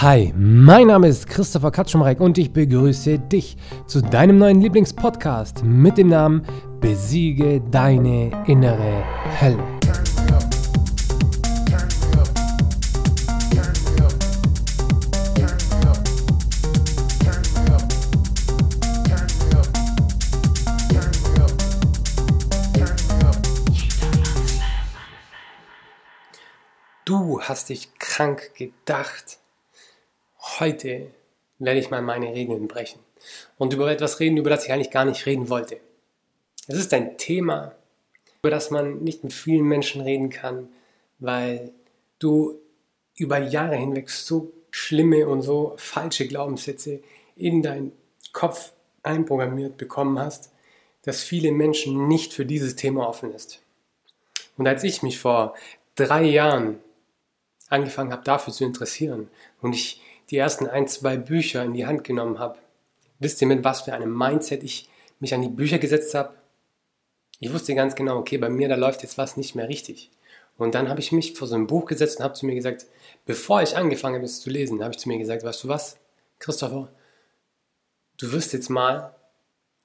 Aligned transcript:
Hi, 0.00 0.32
mein 0.36 0.86
Name 0.86 1.08
ist 1.08 1.26
Christopher 1.26 1.72
Katschumreck 1.72 2.20
und 2.20 2.38
ich 2.38 2.52
begrüße 2.52 3.18
dich 3.18 3.56
zu 3.88 4.00
deinem 4.00 4.38
neuen 4.38 4.60
Lieblingspodcast 4.60 5.64
mit 5.64 5.98
dem 5.98 6.06
Namen 6.06 6.46
Besiege 6.80 7.60
deine 7.72 8.30
innere 8.46 9.02
Hölle. 9.40 9.58
Du 27.04 27.40
hast 27.40 27.70
dich 27.70 27.98
krank 27.98 28.54
gedacht. 28.54 29.40
Heute 30.56 31.10
werde 31.58 31.78
ich 31.78 31.90
mal 31.90 32.02
meine 32.02 32.32
Regeln 32.32 32.68
brechen 32.68 33.00
und 33.58 33.74
über 33.74 33.90
etwas 33.90 34.18
reden, 34.18 34.36
über 34.36 34.50
das 34.50 34.64
ich 34.64 34.72
eigentlich 34.72 34.90
gar 34.90 35.04
nicht 35.04 35.26
reden 35.26 35.48
wollte. 35.50 35.78
Es 36.66 36.78
ist 36.78 36.92
ein 36.94 37.18
Thema, 37.18 37.74
über 38.40 38.50
das 38.50 38.70
man 38.70 39.02
nicht 39.02 39.24
mit 39.24 39.32
vielen 39.32 39.64
Menschen 39.64 40.00
reden 40.00 40.30
kann, 40.30 40.68
weil 41.18 41.72
du 42.18 42.58
über 43.16 43.38
Jahre 43.38 43.76
hinweg 43.76 44.10
so 44.10 44.52
schlimme 44.70 45.28
und 45.28 45.42
so 45.42 45.74
falsche 45.76 46.26
Glaubenssätze 46.26 47.00
in 47.36 47.62
deinen 47.62 47.92
Kopf 48.32 48.72
einprogrammiert 49.02 49.76
bekommen 49.76 50.18
hast, 50.18 50.52
dass 51.02 51.22
viele 51.22 51.52
Menschen 51.52 52.08
nicht 52.08 52.32
für 52.32 52.46
dieses 52.46 52.76
Thema 52.76 53.08
offen 53.08 53.32
ist. 53.32 53.60
Und 54.56 54.66
als 54.66 54.84
ich 54.84 55.02
mich 55.02 55.18
vor 55.18 55.54
drei 55.94 56.22
Jahren 56.24 56.78
angefangen 57.68 58.12
habe, 58.12 58.24
dafür 58.24 58.52
zu 58.52 58.64
interessieren 58.64 59.28
und 59.60 59.74
ich 59.74 60.02
die 60.30 60.36
ersten 60.36 60.66
ein, 60.66 60.88
zwei 60.88 61.16
Bücher 61.16 61.64
in 61.64 61.74
die 61.74 61.86
Hand 61.86 62.04
genommen 62.04 62.38
habe, 62.38 62.58
wisst 63.18 63.40
ihr, 63.40 63.48
mit 63.48 63.64
was 63.64 63.82
für 63.82 63.92
einem 63.92 64.16
Mindset 64.16 64.62
ich 64.62 64.88
mich 65.20 65.34
an 65.34 65.42
die 65.42 65.48
Bücher 65.48 65.78
gesetzt 65.78 66.14
habe? 66.14 66.34
Ich 67.40 67.52
wusste 67.52 67.74
ganz 67.74 67.94
genau, 67.94 68.18
okay, 68.18 68.38
bei 68.38 68.48
mir, 68.48 68.68
da 68.68 68.74
läuft 68.74 69.02
jetzt 69.02 69.18
was 69.18 69.36
nicht 69.36 69.54
mehr 69.54 69.68
richtig. 69.68 70.10
Und 70.56 70.74
dann 70.74 70.88
habe 70.88 71.00
ich 71.00 71.12
mich 71.12 71.34
vor 71.34 71.46
so 71.46 71.54
ein 71.54 71.68
Buch 71.68 71.86
gesetzt 71.86 72.18
und 72.18 72.24
habe 72.24 72.34
zu 72.34 72.44
mir 72.44 72.56
gesagt, 72.56 72.86
bevor 73.24 73.62
ich 73.62 73.76
angefangen 73.76 74.16
habe, 74.16 74.24
es 74.24 74.40
zu 74.40 74.50
lesen, 74.50 74.82
habe 74.82 74.92
ich 74.92 74.98
zu 74.98 75.08
mir 75.08 75.18
gesagt, 75.18 75.44
weißt 75.44 75.64
du 75.64 75.68
was, 75.68 75.98
Christopher, 76.40 76.90
du 78.18 78.32
wirst 78.32 78.52
jetzt 78.52 78.68
mal 78.68 79.14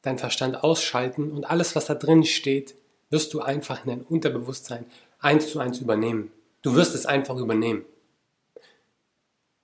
deinen 0.02 0.18
Verstand 0.18 0.64
ausschalten 0.64 1.32
und 1.32 1.46
alles, 1.46 1.76
was 1.76 1.86
da 1.86 1.96
drin 1.96 2.24
steht, 2.24 2.76
wirst 3.10 3.34
du 3.34 3.42
einfach 3.42 3.86
in 3.86 3.90
dein 3.90 4.02
Unterbewusstsein 4.02 4.86
eins 5.20 5.50
zu 5.52 5.60
eins 5.60 5.80
übernehmen. 5.80 6.32
Du 6.64 6.76
wirst 6.76 6.96
es 6.96 7.06
einfach 7.06 7.38
übernehmen. 7.38 7.86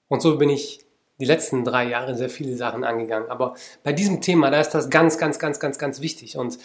Und 0.09 0.21
so 0.21 0.37
bin 0.37 0.49
ich 0.49 0.81
die 1.19 1.25
letzten 1.25 1.63
drei 1.63 1.87
Jahre 1.87 2.15
sehr 2.15 2.29
viele 2.29 2.55
Sachen 2.55 2.83
angegangen. 2.83 3.29
Aber 3.29 3.55
bei 3.83 3.93
diesem 3.93 4.21
Thema, 4.21 4.51
da 4.51 4.59
ist 4.59 4.71
das 4.71 4.89
ganz, 4.89 5.17
ganz, 5.17 5.39
ganz, 5.39 5.59
ganz, 5.59 5.77
ganz 5.77 6.01
wichtig. 6.01 6.37
Und 6.37 6.57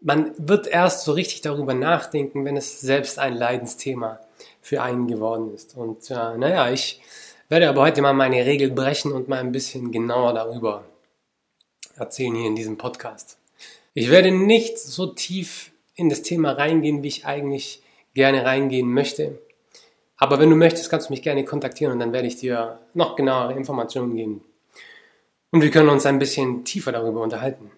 man 0.00 0.32
wird 0.36 0.66
erst 0.66 1.04
so 1.04 1.12
richtig 1.12 1.40
darüber 1.40 1.74
nachdenken, 1.74 2.44
wenn 2.44 2.56
es 2.56 2.80
selbst 2.80 3.18
ein 3.18 3.34
Leidensthema 3.34 4.20
für 4.60 4.82
einen 4.82 5.06
geworden 5.06 5.54
ist. 5.54 5.76
Und 5.76 6.10
äh, 6.10 6.36
naja, 6.36 6.70
ich 6.70 7.00
werde 7.48 7.68
aber 7.68 7.82
heute 7.82 8.02
mal 8.02 8.12
meine 8.12 8.44
Regel 8.44 8.70
brechen 8.70 9.12
und 9.12 9.28
mal 9.28 9.38
ein 9.38 9.52
bisschen 9.52 9.90
genauer 9.90 10.34
darüber 10.34 10.84
erzählen 11.96 12.34
hier 12.34 12.48
in 12.48 12.56
diesem 12.56 12.76
Podcast. 12.76 13.38
Ich 13.94 14.10
werde 14.10 14.32
nicht 14.32 14.78
so 14.78 15.06
tief 15.06 15.70
in 15.94 16.08
das 16.08 16.22
Thema 16.22 16.52
reingehen, 16.52 17.02
wie 17.02 17.08
ich 17.08 17.26
eigentlich 17.26 17.82
gerne 18.12 18.44
reingehen 18.44 18.92
möchte. 18.92 19.38
Aber 20.16 20.38
wenn 20.38 20.50
du 20.50 20.56
möchtest, 20.56 20.90
kannst 20.90 21.08
du 21.08 21.12
mich 21.12 21.22
gerne 21.22 21.44
kontaktieren 21.44 21.92
und 21.92 21.98
dann 21.98 22.12
werde 22.12 22.28
ich 22.28 22.36
dir 22.36 22.78
noch 22.94 23.16
genauere 23.16 23.54
Informationen 23.54 24.14
geben. 24.14 24.44
Und 25.50 25.62
wir 25.62 25.70
können 25.70 25.88
uns 25.88 26.06
ein 26.06 26.18
bisschen 26.18 26.64
tiefer 26.64 26.92
darüber 26.92 27.20
unterhalten. 27.20 27.70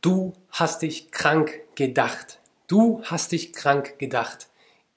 Du 0.00 0.32
hast 0.50 0.82
dich 0.82 1.10
krank 1.10 1.60
gedacht. 1.74 2.38
Du 2.66 3.02
hast 3.04 3.32
dich 3.32 3.52
krank 3.52 3.98
gedacht. 3.98 4.48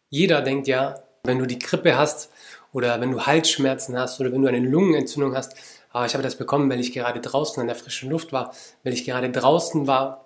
Jeder 0.09 0.42
denkt 0.42 0.68
ja, 0.68 1.03
wenn 1.24 1.40
du 1.40 1.46
die 1.46 1.59
Grippe 1.59 1.98
hast 1.98 2.31
oder 2.74 3.00
wenn 3.02 3.12
du 3.12 3.26
Halsschmerzen 3.26 3.97
hast 3.97 4.20
oder 4.20 4.32
wenn 4.32 4.42
du 4.42 4.47
eine 4.47 4.59
Lungenentzündung 4.59 5.36
hast, 5.36 5.56
ah, 5.92 6.06
ich 6.06 6.14
habe 6.14 6.24
das 6.24 6.38
bekommen, 6.38 6.70
weil 6.70 6.80
ich 6.80 6.94
gerade 6.94 7.22
draußen 7.22 7.62
an 7.62 7.68
der 7.68 7.76
frischen 7.76 8.09
Luft 8.09 8.34
war, 8.34 8.53
weil 8.84 8.94
ich 8.94 9.06
gerade 9.06 9.32
draußen 9.32 9.88
war, 9.88 10.26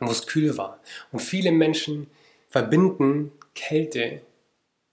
wo 0.00 0.10
es 0.10 0.26
kühl 0.26 0.56
war. 0.56 0.80
Und 1.12 1.20
viele 1.20 1.52
Menschen 1.52 2.08
verbinden 2.48 3.32
Kälte 3.54 4.22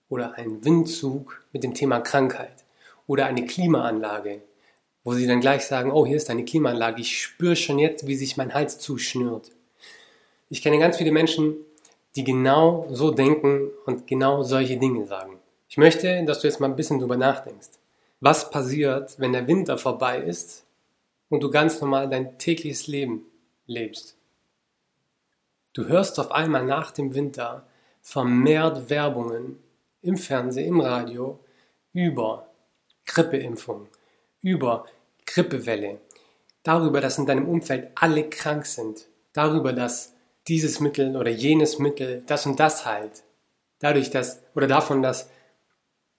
oder 0.09 0.35
einen 0.35 0.63
Windzug 0.63 1.43
mit 1.51 1.63
dem 1.63 1.73
Thema 1.73 1.99
Krankheit 1.99 2.63
oder 3.07 3.25
eine 3.25 3.45
Klimaanlage, 3.45 4.41
wo 5.03 5.13
sie 5.13 5.27
dann 5.27 5.41
gleich 5.41 5.65
sagen, 5.65 5.91
oh, 5.91 6.05
hier 6.05 6.17
ist 6.17 6.29
eine 6.29 6.45
Klimaanlage, 6.45 7.01
ich 7.01 7.21
spüre 7.21 7.55
schon 7.55 7.79
jetzt, 7.79 8.07
wie 8.07 8.15
sich 8.15 8.37
mein 8.37 8.53
Hals 8.53 8.79
zuschnürt. 8.79 9.51
Ich 10.49 10.61
kenne 10.61 10.79
ganz 10.79 10.97
viele 10.97 11.11
Menschen, 11.11 11.55
die 12.15 12.23
genau 12.23 12.87
so 12.89 13.11
denken 13.11 13.69
und 13.85 14.07
genau 14.07 14.43
solche 14.43 14.77
Dinge 14.77 15.05
sagen. 15.05 15.39
Ich 15.67 15.77
möchte, 15.77 16.23
dass 16.25 16.39
du 16.41 16.47
jetzt 16.47 16.59
mal 16.59 16.69
ein 16.69 16.75
bisschen 16.75 16.99
drüber 16.99 17.17
nachdenkst. 17.17 17.71
Was 18.21 18.49
passiert, 18.49 19.19
wenn 19.19 19.33
der 19.33 19.47
Winter 19.47 19.77
vorbei 19.77 20.19
ist 20.19 20.63
und 21.29 21.43
du 21.43 21.51
ganz 21.51 21.81
normal 21.81 22.09
dein 22.09 22.37
tägliches 22.37 22.87
Leben 22.87 23.25
lebst? 23.65 24.15
Du 25.73 25.85
hörst 25.85 26.19
auf 26.19 26.31
einmal 26.31 26.63
nach 26.65 26.91
dem 26.91 27.13
Winter 27.13 27.67
vermehrt 28.01 28.89
Werbungen 28.89 29.59
im 30.05 30.17
Fernsehen, 30.17 30.67
im 30.67 30.81
Radio 30.81 31.39
über 31.93 32.47
Grippeimpfung, 33.05 33.87
über 34.41 34.85
Grippewelle, 35.25 35.99
darüber, 36.63 37.01
dass 37.01 37.17
in 37.17 37.25
deinem 37.25 37.47
Umfeld 37.47 37.91
alle 37.95 38.29
krank 38.29 38.65
sind, 38.65 39.07
darüber, 39.33 39.73
dass 39.73 40.13
dieses 40.47 40.79
Mittel 40.79 41.15
oder 41.15 41.31
jenes 41.31 41.79
Mittel 41.79 42.23
das 42.27 42.45
und 42.45 42.59
das 42.59 42.85
heilt, 42.85 43.23
dadurch, 43.79 44.09
dass 44.09 44.41
oder 44.53 44.67
davon, 44.67 45.01
dass 45.01 45.29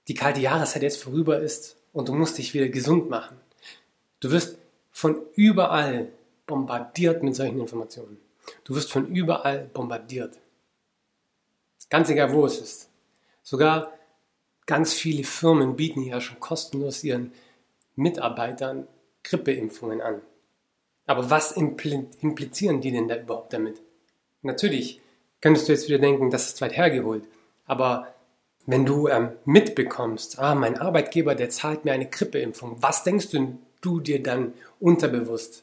die 0.08 0.14
kalte 0.14 0.40
Jahreszeit 0.40 0.82
jetzt 0.82 1.02
vorüber 1.02 1.40
ist 1.40 1.76
und 1.92 2.08
du 2.08 2.14
musst 2.14 2.38
dich 2.38 2.54
wieder 2.54 2.68
gesund 2.68 3.10
machen. 3.10 3.36
Du 4.20 4.30
wirst 4.30 4.58
von 4.92 5.20
überall 5.34 6.10
bombardiert 6.46 7.22
mit 7.22 7.34
solchen 7.34 7.60
Informationen. 7.60 8.18
Du 8.64 8.74
wirst 8.74 8.90
von 8.90 9.06
überall 9.06 9.68
bombardiert. 9.72 10.38
Ganz 11.90 12.08
egal, 12.08 12.32
wo 12.32 12.46
es 12.46 12.58
ist. 12.58 12.88
Sogar 13.46 13.92
ganz 14.66 14.92
viele 14.92 15.22
Firmen 15.22 15.76
bieten 15.76 16.02
ja 16.02 16.20
schon 16.20 16.40
kostenlos 16.40 17.04
ihren 17.04 17.32
Mitarbeitern 17.94 18.88
Grippeimpfungen 19.22 20.00
an. 20.00 20.20
Aber 21.06 21.30
was 21.30 21.52
implizieren 21.52 22.80
die 22.80 22.90
denn 22.90 23.06
da 23.06 23.16
überhaupt 23.16 23.52
damit? 23.52 23.80
Natürlich 24.42 25.00
könntest 25.40 25.68
du 25.68 25.72
jetzt 25.72 25.86
wieder 25.86 26.00
denken, 26.00 26.32
das 26.32 26.48
ist 26.48 26.60
weit 26.60 26.76
hergeholt. 26.76 27.22
Aber 27.66 28.12
wenn 28.66 28.84
du 28.84 29.06
ähm, 29.06 29.30
mitbekommst, 29.44 30.40
ah, 30.40 30.56
mein 30.56 30.76
Arbeitgeber, 30.78 31.36
der 31.36 31.48
zahlt 31.48 31.84
mir 31.84 31.92
eine 31.92 32.10
Grippeimpfung, 32.10 32.82
was 32.82 33.04
denkst 33.04 33.30
du, 33.30 33.56
du 33.80 34.00
dir 34.00 34.20
dann 34.20 34.54
unterbewusst? 34.80 35.62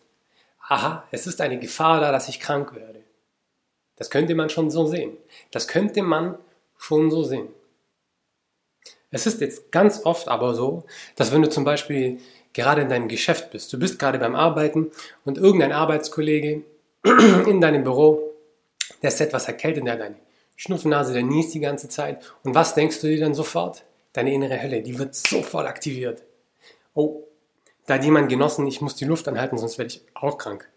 Aha, 0.70 1.06
es 1.12 1.28
ist 1.28 1.42
eine 1.42 1.60
Gefahr 1.60 2.00
da, 2.00 2.14
dass 2.14 2.30
ich 2.30 2.40
krank 2.40 2.74
werde. 2.76 3.04
Das 3.98 4.10
könnte 4.10 4.36
man 4.36 4.50
schon 4.50 4.72
so 4.72 4.88
sehen. 4.88 5.18
Das 5.52 5.68
könnte 5.68 6.02
man 6.02 6.38
schon 6.78 7.12
so 7.12 7.24
sehen. 7.24 7.50
Es 9.14 9.26
ist 9.26 9.42
jetzt 9.42 9.72
ganz 9.72 10.02
oft 10.06 10.28
aber 10.28 10.56
so, 10.56 10.84
dass 11.16 11.32
wenn 11.32 11.42
du 11.42 11.50
zum 11.50 11.64
Beispiel 11.64 12.20
gerade 12.52 12.82
in 12.82 12.90
deinem 12.90 13.08
Geschäft 13.08 13.52
bist, 13.52 13.72
du 13.72 13.80
bist 13.80 14.00
gerade 14.00 14.20
beim 14.20 14.36
Arbeiten 14.36 14.92
und 15.24 15.38
irgendein 15.38 15.72
Arbeitskollege 15.72 16.64
in 17.48 17.62
deinem 17.62 17.84
Büro, 17.84 18.34
der 19.02 19.10
ist 19.10 19.22
etwas 19.22 19.48
erkältet, 19.48 19.86
der 19.86 19.94
hat 19.94 20.02
eine 20.02 20.16
Schnupfennase, 20.56 21.14
der 21.14 21.24
niest 21.24 21.54
die 21.54 21.60
ganze 21.60 21.90
Zeit. 21.90 22.22
Und 22.44 22.56
was 22.56 22.76
denkst 22.76 23.02
du 23.02 23.08
dir 23.08 23.20
dann 23.20 23.34
sofort? 23.34 23.84
Deine 24.14 24.34
innere 24.34 24.62
Hölle, 24.62 24.82
die 24.82 25.00
wird 25.00 25.16
sofort 25.16 25.68
aktiviert. 25.68 26.24
Oh, 26.94 27.24
da 27.88 27.96
hat 27.96 28.04
jemand 28.04 28.30
genossen, 28.30 28.68
ich 28.68 28.82
muss 28.82 28.96
die 28.96 29.06
Luft 29.06 29.28
anhalten, 29.28 29.58
sonst 29.58 29.78
werde 29.78 29.94
ich 29.94 30.02
auch 30.14 30.38
krank 30.38 30.68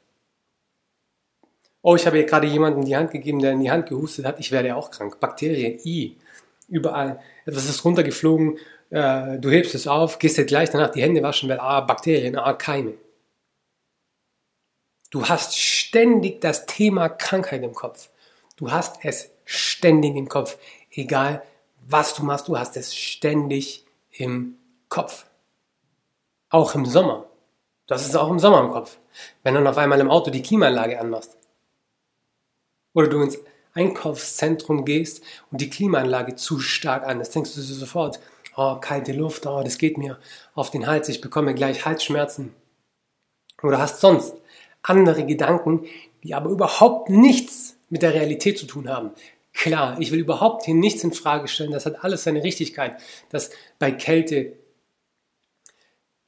oh, 1.87 1.95
ich 1.95 2.05
habe 2.05 2.25
gerade 2.25 2.49
jemanden 2.49 2.85
die 2.85 2.97
Hand 2.97 3.13
gegeben, 3.13 3.39
der 3.39 3.53
in 3.53 3.61
die 3.61 3.71
Hand 3.71 3.89
gehustet 3.89 4.25
hat, 4.25 4.41
ich 4.41 4.51
werde 4.51 4.75
auch 4.75 4.91
krank. 4.91 5.21
Bakterien, 5.21 5.79
I, 5.85 6.17
überall. 6.69 7.21
Etwas 7.45 7.69
ist 7.69 7.85
runtergeflogen, 7.85 8.59
äh, 8.91 9.39
du 9.39 9.51
hebst 9.51 9.75
es 9.75 9.87
auf, 9.87 10.19
gehst 10.19 10.37
jetzt 10.37 10.49
gleich 10.49 10.71
danach 10.71 10.91
die 10.91 11.03
Hände 11.03 11.23
waschen, 11.23 11.49
weil, 11.49 11.61
ah, 11.61 11.81
Bakterien, 11.81 12.37
ah, 12.37 12.53
Keime. 12.55 12.95
Du 15.11 15.29
hast 15.29 15.59
ständig 15.59 16.41
das 16.41 16.67
Thema 16.67 17.09
Krankheit 17.09 17.63
im 17.63 17.75
Kopf. 17.75 18.11
Du 18.57 18.71
hast 18.71 19.05
es 19.05 19.31
ständig 19.45 20.17
im 20.17 20.29
Kopf. 20.29 20.59
Egal, 20.91 21.43
was 21.89 22.15
du 22.15 22.25
machst, 22.25 22.49
du 22.49 22.59
hast 22.59 22.77
es 22.77 22.95
ständig 22.95 23.85
im 24.11 24.57
Kopf. 24.89 25.27
Auch 26.51 26.75
im 26.75 26.87
Sommer. 26.87 27.27
Du 27.87 27.95
hast 27.95 28.07
es 28.07 28.17
auch 28.17 28.31
im 28.31 28.39
Sommer 28.39 28.61
im 28.61 28.71
Kopf. 28.71 28.99
Wenn 29.43 29.55
du 29.55 29.61
dann 29.61 29.69
auf 29.69 29.79
einmal 29.79 30.01
im 30.01 30.11
Auto 30.11 30.31
die 30.31 30.43
Klimaanlage 30.43 30.99
anmachst 30.99 31.37
oder 32.93 33.09
du 33.09 33.23
ins 33.23 33.39
Einkaufszentrum 33.77 34.85
gehst 34.85 35.23
und 35.51 35.61
die 35.61 35.71
Klimaanlage 35.71 36.35
zu 36.35 36.59
stark 36.59 37.05
an 37.05 37.21
ist, 37.21 37.35
denkst 37.35 37.55
du 37.55 37.61
sofort, 37.61 38.19
oh, 38.57 38.77
kalte 38.77 39.13
Luft, 39.13 39.47
oh, 39.47 39.63
das 39.63 39.79
geht 39.79 39.99
mir 39.99 40.19
auf 40.55 40.71
den 40.71 40.87
Hals, 40.87 41.09
ich 41.09 41.21
bekomme 41.21 41.55
gleich 41.55 41.85
Halsschmerzen. 41.85 42.55
Oder 43.63 43.79
hast 43.79 44.01
sonst 44.01 44.35
andere 44.83 45.25
Gedanken, 45.25 45.87
die 46.23 46.35
aber 46.35 46.51
überhaupt 46.51 47.11
nichts 47.11 47.77
mit 47.89 48.03
der 48.03 48.15
Realität 48.15 48.59
zu 48.59 48.67
tun 48.67 48.89
haben. 48.89 49.11
Klar, 49.53 49.97
ich 50.01 50.11
will 50.11 50.21
überhaupt 50.21 50.65
hier 50.65 50.75
nichts 50.75 51.05
in 51.05 51.13
Frage 51.13 51.49
stellen, 51.49 51.73
das 51.73 51.87
hat 51.87 52.05
alles 52.05 52.25
seine 52.25 52.43
Richtigkeit, 52.43 53.01
dass 53.31 53.51
bei 53.79 53.91
Kälte 53.93 54.53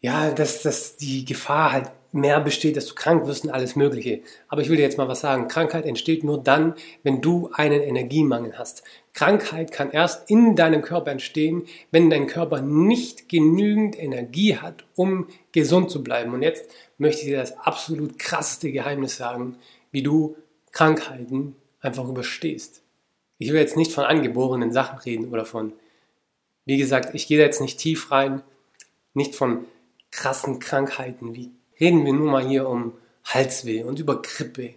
ja, 0.00 0.30
dass, 0.30 0.62
dass 0.62 0.96
die 0.96 1.24
Gefahr 1.24 1.72
halt 1.72 1.90
mehr 2.12 2.40
besteht, 2.40 2.76
dass 2.76 2.86
du 2.86 2.94
krank 2.94 3.26
wirst 3.26 3.44
und 3.44 3.50
alles 3.50 3.76
Mögliche. 3.76 4.20
Aber 4.48 4.62
ich 4.62 4.68
will 4.68 4.76
dir 4.76 4.82
jetzt 4.82 4.98
mal 4.98 5.08
was 5.08 5.20
sagen. 5.20 5.48
Krankheit 5.48 5.84
entsteht 5.84 6.24
nur 6.24 6.42
dann, 6.42 6.74
wenn 7.02 7.20
du 7.20 7.50
einen 7.52 7.80
Energiemangel 7.80 8.58
hast. 8.58 8.82
Krankheit 9.12 9.72
kann 9.72 9.90
erst 9.90 10.30
in 10.30 10.56
deinem 10.56 10.82
Körper 10.82 11.10
entstehen, 11.10 11.66
wenn 11.90 12.08
dein 12.08 12.26
Körper 12.26 12.62
nicht 12.62 13.28
genügend 13.28 13.98
Energie 13.98 14.56
hat, 14.56 14.84
um 14.94 15.26
gesund 15.52 15.90
zu 15.90 16.02
bleiben. 16.02 16.32
Und 16.32 16.42
jetzt 16.42 16.70
möchte 16.96 17.22
ich 17.22 17.28
dir 17.28 17.38
das 17.38 17.58
absolut 17.58 18.18
krasseste 18.18 18.72
Geheimnis 18.72 19.16
sagen, 19.16 19.56
wie 19.90 20.02
du 20.02 20.36
Krankheiten 20.72 21.56
einfach 21.80 22.08
überstehst. 22.08 22.82
Ich 23.38 23.52
will 23.52 23.60
jetzt 23.60 23.76
nicht 23.76 23.92
von 23.92 24.04
angeborenen 24.04 24.72
Sachen 24.72 24.98
reden 24.98 25.28
oder 25.28 25.44
von, 25.44 25.72
wie 26.64 26.76
gesagt, 26.76 27.14
ich 27.14 27.26
gehe 27.26 27.38
da 27.38 27.44
jetzt 27.44 27.60
nicht 27.60 27.78
tief 27.78 28.10
rein, 28.10 28.42
nicht 29.14 29.34
von 29.34 29.66
krassen 30.10 30.58
Krankheiten, 30.58 31.34
wie 31.34 31.52
reden 31.80 32.04
wir 32.04 32.12
nun 32.12 32.26
mal 32.26 32.46
hier 32.46 32.68
um 32.68 32.94
Halsweh 33.24 33.82
und 33.82 33.98
über 33.98 34.22
Grippe, 34.22 34.74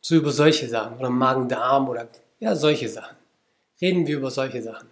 so 0.00 0.16
über 0.16 0.30
solche 0.30 0.68
Sachen 0.68 0.98
oder 0.98 1.10
Magen-Darm 1.10 1.88
oder 1.88 2.08
ja, 2.38 2.54
solche 2.54 2.88
Sachen. 2.88 3.16
Reden 3.80 4.06
wir 4.06 4.16
über 4.16 4.30
solche 4.30 4.62
Sachen. 4.62 4.88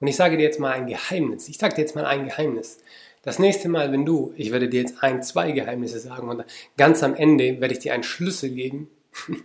Und 0.00 0.08
ich 0.08 0.16
sage 0.16 0.36
dir 0.36 0.42
jetzt 0.42 0.58
mal 0.58 0.72
ein 0.72 0.86
Geheimnis. 0.86 1.48
Ich 1.48 1.58
sage 1.58 1.74
dir 1.74 1.82
jetzt 1.82 1.94
mal 1.94 2.06
ein 2.06 2.24
Geheimnis. 2.24 2.78
Das 3.22 3.38
nächste 3.38 3.68
Mal, 3.68 3.92
wenn 3.92 4.04
du, 4.04 4.34
ich 4.36 4.50
werde 4.50 4.68
dir 4.68 4.80
jetzt 4.80 5.02
ein, 5.02 5.22
zwei 5.22 5.52
Geheimnisse 5.52 6.00
sagen 6.00 6.28
und 6.28 6.44
ganz 6.76 7.02
am 7.04 7.14
Ende 7.14 7.60
werde 7.60 7.74
ich 7.74 7.80
dir 7.80 7.94
einen 7.94 8.02
Schlüssel 8.02 8.50
geben, 8.50 8.90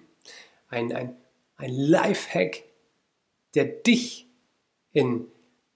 ein, 0.70 0.92
ein, 0.94 1.16
ein 1.58 1.70
Lifehack, 1.70 2.64
der 3.54 3.66
dich 3.66 4.28
in 4.94 5.28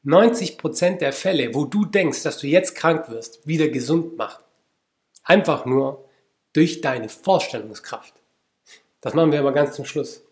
90% 0.03 0.97
der 0.97 1.13
Fälle, 1.13 1.53
wo 1.53 1.65
du 1.65 1.85
denkst, 1.85 2.23
dass 2.23 2.39
du 2.39 2.47
jetzt 2.47 2.75
krank 2.75 3.09
wirst, 3.09 3.45
wieder 3.47 3.67
gesund 3.67 4.17
macht. 4.17 4.43
Einfach 5.23 5.65
nur 5.65 6.07
durch 6.53 6.81
deine 6.81 7.09
Vorstellungskraft. 7.09 8.13
Das 9.01 9.13
machen 9.13 9.31
wir 9.31 9.39
aber 9.39 9.53
ganz 9.53 9.75
zum 9.75 9.85
Schluss. 9.85 10.23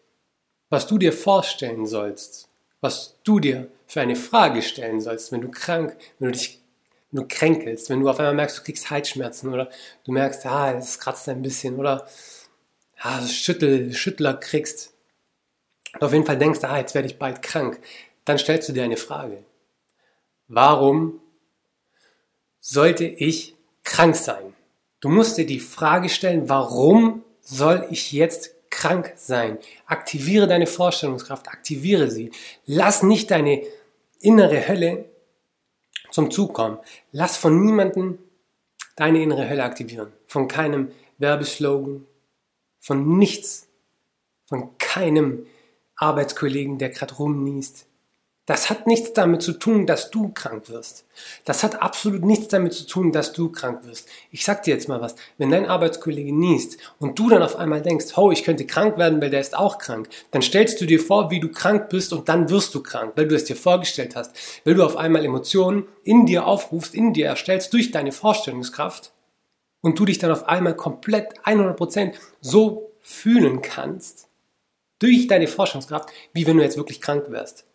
Was 0.69 0.87
du 0.87 0.97
dir 0.97 1.13
vorstellen 1.13 1.85
sollst, 1.85 2.49
was 2.81 3.15
du 3.23 3.39
dir 3.39 3.71
für 3.87 4.01
eine 4.01 4.15
Frage 4.15 4.61
stellen 4.61 5.01
sollst, 5.01 5.31
wenn 5.31 5.41
du 5.41 5.49
krank, 5.49 5.95
wenn 6.19 6.31
du 6.31 6.37
dich, 6.37 6.61
wenn 7.11 7.23
du 7.23 7.27
kränkelst, 7.27 7.89
wenn 7.89 8.01
du 8.01 8.09
auf 8.09 8.19
einmal 8.19 8.35
merkst, 8.35 8.59
du 8.59 8.63
kriegst 8.63 8.89
Halsschmerzen 8.89 9.51
oder 9.51 9.69
du 10.03 10.11
merkst, 10.11 10.45
ah, 10.45 10.73
es 10.73 10.99
kratzt 10.99 11.27
ein 11.29 11.41
bisschen 11.41 11.77
oder 11.77 12.07
ah, 12.99 13.25
Schüttel, 13.27 13.93
Schüttler 13.93 14.35
kriegst, 14.35 14.93
und 15.93 16.03
auf 16.03 16.13
jeden 16.13 16.25
Fall 16.25 16.37
denkst, 16.37 16.59
ah, 16.63 16.77
jetzt 16.77 16.93
werde 16.93 17.07
ich 17.07 17.17
bald 17.17 17.41
krank, 17.41 17.79
dann 18.25 18.37
stellst 18.37 18.69
du 18.69 18.73
dir 18.73 18.83
eine 18.83 18.97
Frage. 18.97 19.43
Warum 20.47 21.19
sollte 22.59 23.05
ich 23.05 23.55
krank 23.83 24.15
sein? 24.15 24.53
Du 24.99 25.09
musst 25.09 25.37
dir 25.37 25.45
die 25.45 25.59
Frage 25.59 26.09
stellen, 26.09 26.49
warum 26.49 27.23
soll 27.41 27.87
ich 27.89 28.11
jetzt 28.11 28.69
krank 28.69 29.13
sein? 29.15 29.57
Aktiviere 29.85 30.47
deine 30.47 30.67
Vorstellungskraft, 30.67 31.47
aktiviere 31.47 32.11
sie. 32.11 32.31
Lass 32.65 33.03
nicht 33.03 33.31
deine 33.31 33.63
innere 34.19 34.67
Hölle 34.67 35.05
zum 36.11 36.31
Zug 36.31 36.53
kommen. 36.53 36.79
Lass 37.11 37.37
von 37.37 37.63
niemandem 37.63 38.19
deine 38.95 39.21
innere 39.21 39.49
Hölle 39.49 39.63
aktivieren. 39.63 40.11
Von 40.27 40.47
keinem 40.47 40.91
Werbeslogan, 41.17 42.05
von 42.79 43.17
nichts, 43.17 43.67
von 44.45 44.77
keinem 44.77 45.45
Arbeitskollegen, 45.95 46.77
der 46.77 46.89
gerade 46.89 47.15
rumniest, 47.15 47.88
das 48.49 48.71
hat 48.71 48.87
nichts 48.87 49.13
damit 49.13 49.43
zu 49.43 49.53
tun, 49.53 49.85
dass 49.85 50.09
du 50.09 50.31
krank 50.33 50.69
wirst. 50.69 51.05
Das 51.45 51.61
hat 51.61 51.83
absolut 51.83 52.25
nichts 52.25 52.47
damit 52.47 52.73
zu 52.73 52.87
tun, 52.87 53.11
dass 53.11 53.31
du 53.31 53.51
krank 53.51 53.85
wirst. 53.85 54.09
Ich 54.31 54.43
sag 54.43 54.63
dir 54.63 54.73
jetzt 54.73 54.89
mal 54.89 55.01
was. 55.01 55.13
Wenn 55.37 55.51
dein 55.51 55.67
Arbeitskollege 55.67 56.33
niest 56.33 56.79
und 56.97 57.19
du 57.19 57.29
dann 57.29 57.43
auf 57.43 57.57
einmal 57.57 57.83
denkst, 57.83 58.17
oh, 58.17 58.31
ich 58.31 58.43
könnte 58.43 58.65
krank 58.65 58.97
werden, 58.97 59.21
weil 59.21 59.29
der 59.29 59.41
ist 59.41 59.55
auch 59.55 59.77
krank, 59.77 60.09
dann 60.31 60.41
stellst 60.41 60.81
du 60.81 60.87
dir 60.87 60.99
vor, 60.99 61.29
wie 61.29 61.39
du 61.39 61.49
krank 61.49 61.89
bist 61.89 62.11
und 62.11 62.27
dann 62.27 62.49
wirst 62.49 62.73
du 62.73 62.81
krank, 62.81 63.11
weil 63.13 63.27
du 63.27 63.35
es 63.35 63.43
dir 63.43 63.55
vorgestellt 63.55 64.15
hast. 64.15 64.35
Weil 64.65 64.73
du 64.73 64.83
auf 64.83 64.97
einmal 64.97 65.23
Emotionen 65.23 65.87
in 66.03 66.25
dir 66.25 66.47
aufrufst, 66.47 66.95
in 66.95 67.13
dir 67.13 67.27
erstellst 67.27 67.71
durch 67.73 67.91
deine 67.91 68.11
Vorstellungskraft 68.11 69.11
und 69.81 69.99
du 69.99 70.05
dich 70.05 70.17
dann 70.17 70.31
auf 70.31 70.47
einmal 70.47 70.75
komplett 70.75 71.39
100% 71.41 72.15
so 72.41 72.93
fühlen 72.99 73.61
kannst, 73.61 74.27
durch 74.97 75.27
deine 75.27 75.45
Vorstellungskraft, 75.45 76.09
wie 76.33 76.47
wenn 76.47 76.57
du 76.57 76.63
jetzt 76.63 76.77
wirklich 76.77 76.99
krank 76.99 77.25
wärst. 77.29 77.68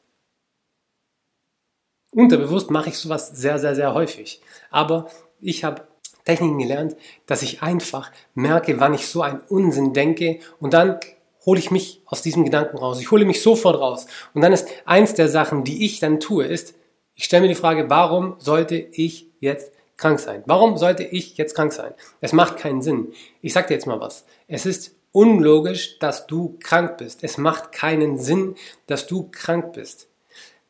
Unterbewusst 2.14 2.70
mache 2.70 2.90
ich 2.90 2.99
sowas 2.99 3.32
sehr, 3.34 3.58
sehr, 3.58 3.75
sehr 3.75 3.93
häufig. 3.93 4.40
Aber 4.70 5.08
ich 5.40 5.64
habe 5.64 5.82
Techniken 6.25 6.58
gelernt, 6.58 6.96
dass 7.26 7.43
ich 7.43 7.62
einfach 7.62 8.11
merke, 8.34 8.81
wann 8.81 8.94
ich 8.94 9.08
so 9.08 9.22
einen 9.22 9.40
Unsinn 9.49 9.93
denke 9.93 10.38
und 10.61 10.72
dann 10.72 10.99
hole 11.44 11.58
ich 11.58 11.70
mich 11.70 12.00
aus 12.06 12.22
diesem 12.22 12.44
Gedanken 12.44 12.78
raus. 12.78 13.00
Ich 13.00 13.11
hole 13.11 13.25
mich 13.25 13.43
sofort 13.43 13.78
raus. 13.78 14.06
Und 14.32 14.40
dann 14.40 14.52
ist 14.52 14.69
eins 14.87 15.14
der 15.14 15.28
Sachen, 15.28 15.64
die 15.64 15.84
ich 15.84 16.00
dann 16.00 16.20
tue, 16.20 16.44
ist, 16.46 16.75
ich 17.14 17.25
stelle 17.25 17.43
mir 17.43 17.49
die 17.49 17.55
Frage, 17.55 17.90
warum 17.90 18.37
sollte 18.38 18.76
ich 18.76 19.28
jetzt 19.40 19.72
krank 19.96 20.19
sein? 20.19 20.43
Warum 20.46 20.78
sollte 20.78 21.02
ich 21.02 21.37
jetzt 21.37 21.55
krank 21.55 21.72
sein? 21.72 21.93
Es 22.20 22.32
macht 22.32 22.56
keinen 22.56 22.81
Sinn. 22.81 23.12
Ich 23.43 23.52
sage 23.52 23.69
dir 23.69 23.75
jetzt 23.75 23.87
mal 23.87 24.00
was. 24.00 24.25
Es 24.49 24.66
ist 24.66 24.94
unlogisch, 25.12 25.99
dass 25.99 26.26
du 26.26 26.56
krank 26.61 26.96
bist. 26.96 27.22
Es 27.22 27.38
macht 27.38 27.72
keinen 27.72 28.19
Sinn, 28.19 28.56
dass 28.87 29.06
du 29.06 29.28
krank 29.31 29.75
bist. 29.75 30.08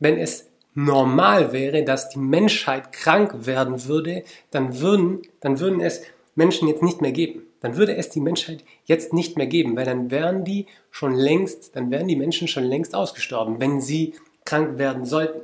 Wenn 0.01 0.19
es 0.19 0.51
normal 0.75 1.53
wäre, 1.53 1.85
dass 1.85 2.09
die 2.09 2.19
Menschheit 2.19 2.93
krank 2.93 3.47
werden 3.47 3.87
würde, 3.87 4.25
dann 4.51 4.81
würden, 4.81 5.23
dann 5.41 5.61
würden 5.61 5.81
es 5.81 6.03
Menschen 6.35 6.69
jetzt 6.69 6.83
nicht 6.83 7.01
mehr 7.01 7.13
geben. 7.13 7.43
Dann 7.61 7.77
würde 7.77 7.97
es 7.97 8.11
die 8.11 8.21
Menschheit 8.21 8.63
jetzt 8.85 9.13
nicht 9.13 9.39
mehr 9.39 9.47
geben, 9.47 9.77
weil 9.77 9.87
dann 9.87 10.11
wären 10.11 10.45
die 10.45 10.67
schon 10.91 11.15
längst, 11.15 11.75
dann 11.77 11.91
wären 11.91 12.09
die 12.09 12.17
Menschen 12.17 12.47
schon 12.47 12.65
längst 12.65 12.95
ausgestorben, 12.95 13.59
wenn 13.59 13.81
sie 13.81 14.15
krank 14.45 14.77
werden 14.77 15.07
sollten. 15.07 15.41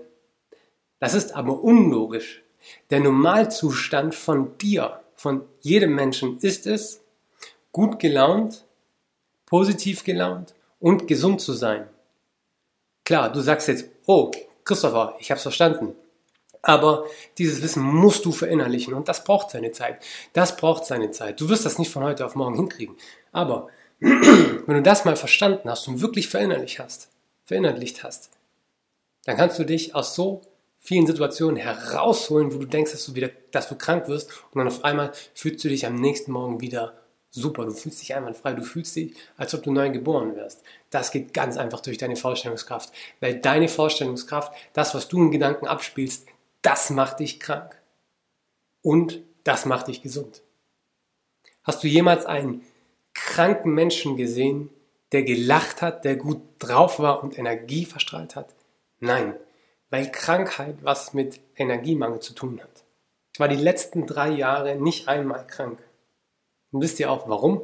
Das 0.98 1.14
ist 1.14 1.34
aber 1.34 1.62
unlogisch. 1.62 2.42
Der 2.90 3.00
Normalzustand 3.00 4.14
von 4.14 4.58
dir, 4.58 5.00
von 5.14 5.44
jedem 5.60 5.94
Menschen 5.94 6.38
ist 6.38 6.66
es, 6.66 7.00
gut 7.72 7.98
gelaunt, 7.98 8.66
positiv 9.46 10.04
gelaunt 10.04 10.54
und 10.78 11.06
gesund 11.06 11.40
zu 11.40 11.52
sein. 11.52 11.88
Klar, 13.04 13.32
du 13.32 13.40
sagst 13.40 13.68
jetzt, 13.68 13.86
oh, 14.06 14.30
Christopher, 14.70 15.16
ich 15.18 15.32
habe 15.32 15.38
es 15.38 15.42
verstanden. 15.42 15.96
Aber 16.62 17.04
dieses 17.38 17.60
Wissen 17.60 17.82
musst 17.82 18.24
du 18.24 18.30
verinnerlichen 18.30 18.94
und 18.94 19.08
das 19.08 19.24
braucht 19.24 19.50
seine 19.50 19.72
Zeit. 19.72 20.00
Das 20.32 20.56
braucht 20.56 20.86
seine 20.86 21.10
Zeit. 21.10 21.40
Du 21.40 21.48
wirst 21.48 21.66
das 21.66 21.80
nicht 21.80 21.90
von 21.90 22.04
heute 22.04 22.24
auf 22.24 22.36
morgen 22.36 22.54
hinkriegen. 22.54 22.96
Aber 23.32 23.66
wenn 23.98 24.76
du 24.76 24.82
das 24.82 25.04
mal 25.04 25.16
verstanden 25.16 25.68
hast 25.68 25.88
und 25.88 26.00
wirklich 26.00 26.28
verinnerlicht 26.28 26.78
hast, 26.78 27.08
verinnerlicht 27.46 28.04
hast, 28.04 28.30
dann 29.24 29.36
kannst 29.36 29.58
du 29.58 29.64
dich 29.64 29.96
aus 29.96 30.14
so 30.14 30.42
vielen 30.78 31.08
Situationen 31.08 31.56
herausholen, 31.56 32.54
wo 32.54 32.58
du 32.58 32.66
denkst, 32.66 32.92
dass 32.92 33.06
du 33.06 33.16
wieder, 33.16 33.30
dass 33.50 33.68
du 33.68 33.74
krank 33.74 34.06
wirst 34.06 34.30
und 34.52 34.60
dann 34.60 34.68
auf 34.68 34.84
einmal 34.84 35.10
fühlst 35.34 35.64
du 35.64 35.68
dich 35.68 35.84
am 35.84 35.96
nächsten 35.96 36.30
Morgen 36.30 36.60
wieder 36.60 36.94
super, 37.30 37.64
du 37.64 37.72
fühlst 37.72 38.00
dich 38.02 38.14
einwandfrei, 38.14 38.52
du 38.52 38.62
fühlst 38.62 38.96
dich, 38.96 39.14
als 39.36 39.54
ob 39.54 39.62
du 39.62 39.72
neu 39.72 39.90
geboren 39.90 40.36
wärst. 40.36 40.62
Das 40.90 41.10
geht 41.10 41.32
ganz 41.32 41.56
einfach 41.56 41.80
durch 41.80 41.98
deine 41.98 42.16
Vorstellungskraft, 42.16 42.92
weil 43.20 43.40
deine 43.40 43.68
Vorstellungskraft, 43.68 44.52
das, 44.72 44.94
was 44.94 45.08
du 45.08 45.18
in 45.18 45.30
Gedanken 45.30 45.66
abspielst, 45.66 46.26
das 46.62 46.90
macht 46.90 47.20
dich 47.20 47.40
krank. 47.40 47.76
Und 48.82 49.22
das 49.44 49.66
macht 49.66 49.88
dich 49.88 50.02
gesund. 50.02 50.42
Hast 51.62 51.82
du 51.84 51.88
jemals 51.88 52.26
einen 52.26 52.64
kranken 53.14 53.72
Menschen 53.72 54.16
gesehen, 54.16 54.70
der 55.12 55.22
gelacht 55.22 55.82
hat, 55.82 56.04
der 56.04 56.16
gut 56.16 56.40
drauf 56.58 56.98
war 56.98 57.22
und 57.22 57.38
Energie 57.38 57.84
verstrahlt 57.84 58.36
hat? 58.36 58.54
Nein, 58.98 59.34
weil 59.90 60.10
Krankheit 60.10 60.76
was 60.82 61.14
mit 61.14 61.40
Energiemangel 61.56 62.20
zu 62.20 62.32
tun 62.32 62.60
hat. 62.62 62.84
Ich 63.32 63.40
war 63.40 63.48
die 63.48 63.56
letzten 63.56 64.06
drei 64.06 64.30
Jahre 64.30 64.76
nicht 64.76 65.08
einmal 65.08 65.46
krank. 65.46 65.78
Und 66.72 66.82
wisst 66.82 67.00
ihr 67.00 67.10
auch 67.10 67.28
warum? 67.28 67.62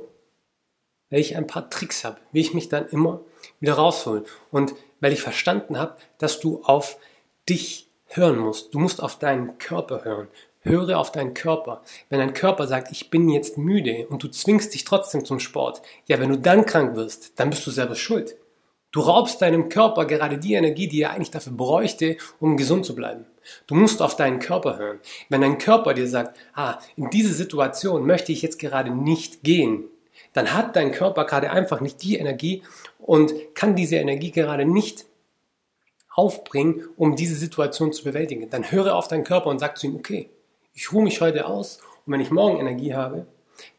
Weil 1.10 1.20
ich 1.20 1.36
ein 1.36 1.46
paar 1.46 1.70
Tricks 1.70 2.04
habe, 2.04 2.18
wie 2.32 2.40
ich 2.40 2.54
mich 2.54 2.68
dann 2.68 2.88
immer 2.88 3.20
wieder 3.60 3.74
raushole. 3.74 4.24
Und 4.50 4.74
weil 5.00 5.12
ich 5.12 5.22
verstanden 5.22 5.78
habe, 5.78 5.96
dass 6.18 6.40
du 6.40 6.62
auf 6.64 6.98
dich 7.48 7.88
hören 8.06 8.38
musst. 8.38 8.74
Du 8.74 8.78
musst 8.78 9.02
auf 9.02 9.18
deinen 9.18 9.58
Körper 9.58 10.04
hören. 10.04 10.28
Höre 10.60 10.98
auf 10.98 11.12
deinen 11.12 11.34
Körper. 11.34 11.82
Wenn 12.08 12.18
dein 12.18 12.34
Körper 12.34 12.66
sagt, 12.66 12.90
ich 12.90 13.10
bin 13.10 13.28
jetzt 13.28 13.56
müde 13.56 14.08
und 14.08 14.22
du 14.22 14.28
zwingst 14.28 14.74
dich 14.74 14.82
trotzdem 14.82 15.24
zum 15.24 15.38
Sport, 15.38 15.80
ja, 16.06 16.18
wenn 16.18 16.30
du 16.30 16.38
dann 16.38 16.66
krank 16.66 16.96
wirst, 16.96 17.38
dann 17.38 17.50
bist 17.50 17.64
du 17.66 17.70
selber 17.70 17.94
schuld. 17.94 18.36
Du 18.90 19.00
raubst 19.00 19.42
deinem 19.42 19.68
Körper 19.68 20.06
gerade 20.06 20.38
die 20.38 20.54
Energie, 20.54 20.88
die 20.88 21.02
er 21.02 21.10
eigentlich 21.10 21.30
dafür 21.30 21.52
bräuchte, 21.52 22.16
um 22.40 22.56
gesund 22.56 22.84
zu 22.84 22.94
bleiben. 22.94 23.26
Du 23.66 23.74
musst 23.74 24.02
auf 24.02 24.16
deinen 24.16 24.38
Körper 24.38 24.78
hören. 24.78 25.00
Wenn 25.28 25.40
dein 25.40 25.58
Körper 25.58 25.94
dir 25.94 26.08
sagt, 26.08 26.38
ah, 26.54 26.78
in 26.96 27.10
diese 27.10 27.32
Situation 27.32 28.06
möchte 28.06 28.32
ich 28.32 28.42
jetzt 28.42 28.58
gerade 28.58 28.90
nicht 28.90 29.42
gehen, 29.42 29.84
dann 30.32 30.52
hat 30.52 30.76
dein 30.76 30.92
Körper 30.92 31.24
gerade 31.24 31.50
einfach 31.50 31.80
nicht 31.80 32.02
die 32.02 32.16
Energie 32.16 32.62
und 32.98 33.34
kann 33.54 33.76
diese 33.76 33.96
Energie 33.96 34.30
gerade 34.30 34.64
nicht 34.64 35.06
aufbringen, 36.10 36.88
um 36.96 37.14
diese 37.14 37.36
Situation 37.36 37.92
zu 37.92 38.04
bewältigen. 38.04 38.48
Dann 38.48 38.70
höre 38.70 38.94
auf 38.94 39.08
deinen 39.08 39.24
Körper 39.24 39.50
und 39.50 39.58
sag 39.58 39.76
zu 39.76 39.86
ihm, 39.86 39.96
okay, 39.96 40.30
ich 40.72 40.92
ruhe 40.92 41.02
mich 41.02 41.20
heute 41.20 41.46
aus 41.46 41.80
und 42.06 42.12
wenn 42.12 42.20
ich 42.20 42.30
morgen 42.30 42.58
Energie 42.58 42.94
habe, 42.94 43.26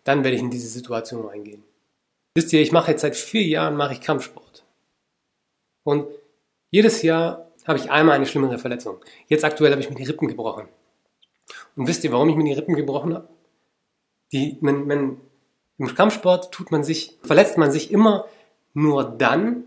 dann 0.04 0.24
werde 0.24 0.38
ich 0.38 0.44
in 0.44 0.52
diese 0.52 0.68
Situation 0.68 1.26
reingehen. 1.26 1.64
Wisst 2.36 2.54
ihr, 2.54 2.62
ich 2.62 2.72
mache 2.72 2.92
jetzt 2.92 3.02
seit 3.02 3.16
vier 3.16 3.44
Jahren 3.44 3.76
mache 3.76 3.94
ich 3.94 4.02
Kampfsport. 4.02 4.64
Und 5.84 6.08
jedes 6.70 7.02
Jahr 7.02 7.47
habe 7.68 7.78
ich 7.78 7.92
einmal 7.92 8.16
eine 8.16 8.26
schlimmere 8.26 8.58
Verletzung. 8.58 8.98
Jetzt 9.28 9.44
aktuell 9.44 9.72
habe 9.72 9.82
ich 9.82 9.90
mir 9.90 9.96
die 9.96 10.06
Rippen 10.06 10.30
gebrochen. 10.30 10.68
Und 11.76 11.88
wisst 11.88 12.04
ihr, 12.04 12.12
warum 12.12 12.30
ich 12.30 12.36
mir 12.36 12.46
die 12.46 12.54
Rippen 12.54 12.76
gebrochen 12.76 13.14
habe? 13.14 13.28
Die, 14.32 14.58
man, 14.62 14.88
man, 14.88 15.18
Im 15.78 15.94
Kampfsport 15.94 16.54
tut 16.54 16.72
man 16.72 16.84
sich, 16.84 17.18
verletzt 17.22 17.58
man 17.58 17.72
sich 17.72 17.92
immer 17.92 18.26
nur 18.74 19.04
dann, 19.04 19.66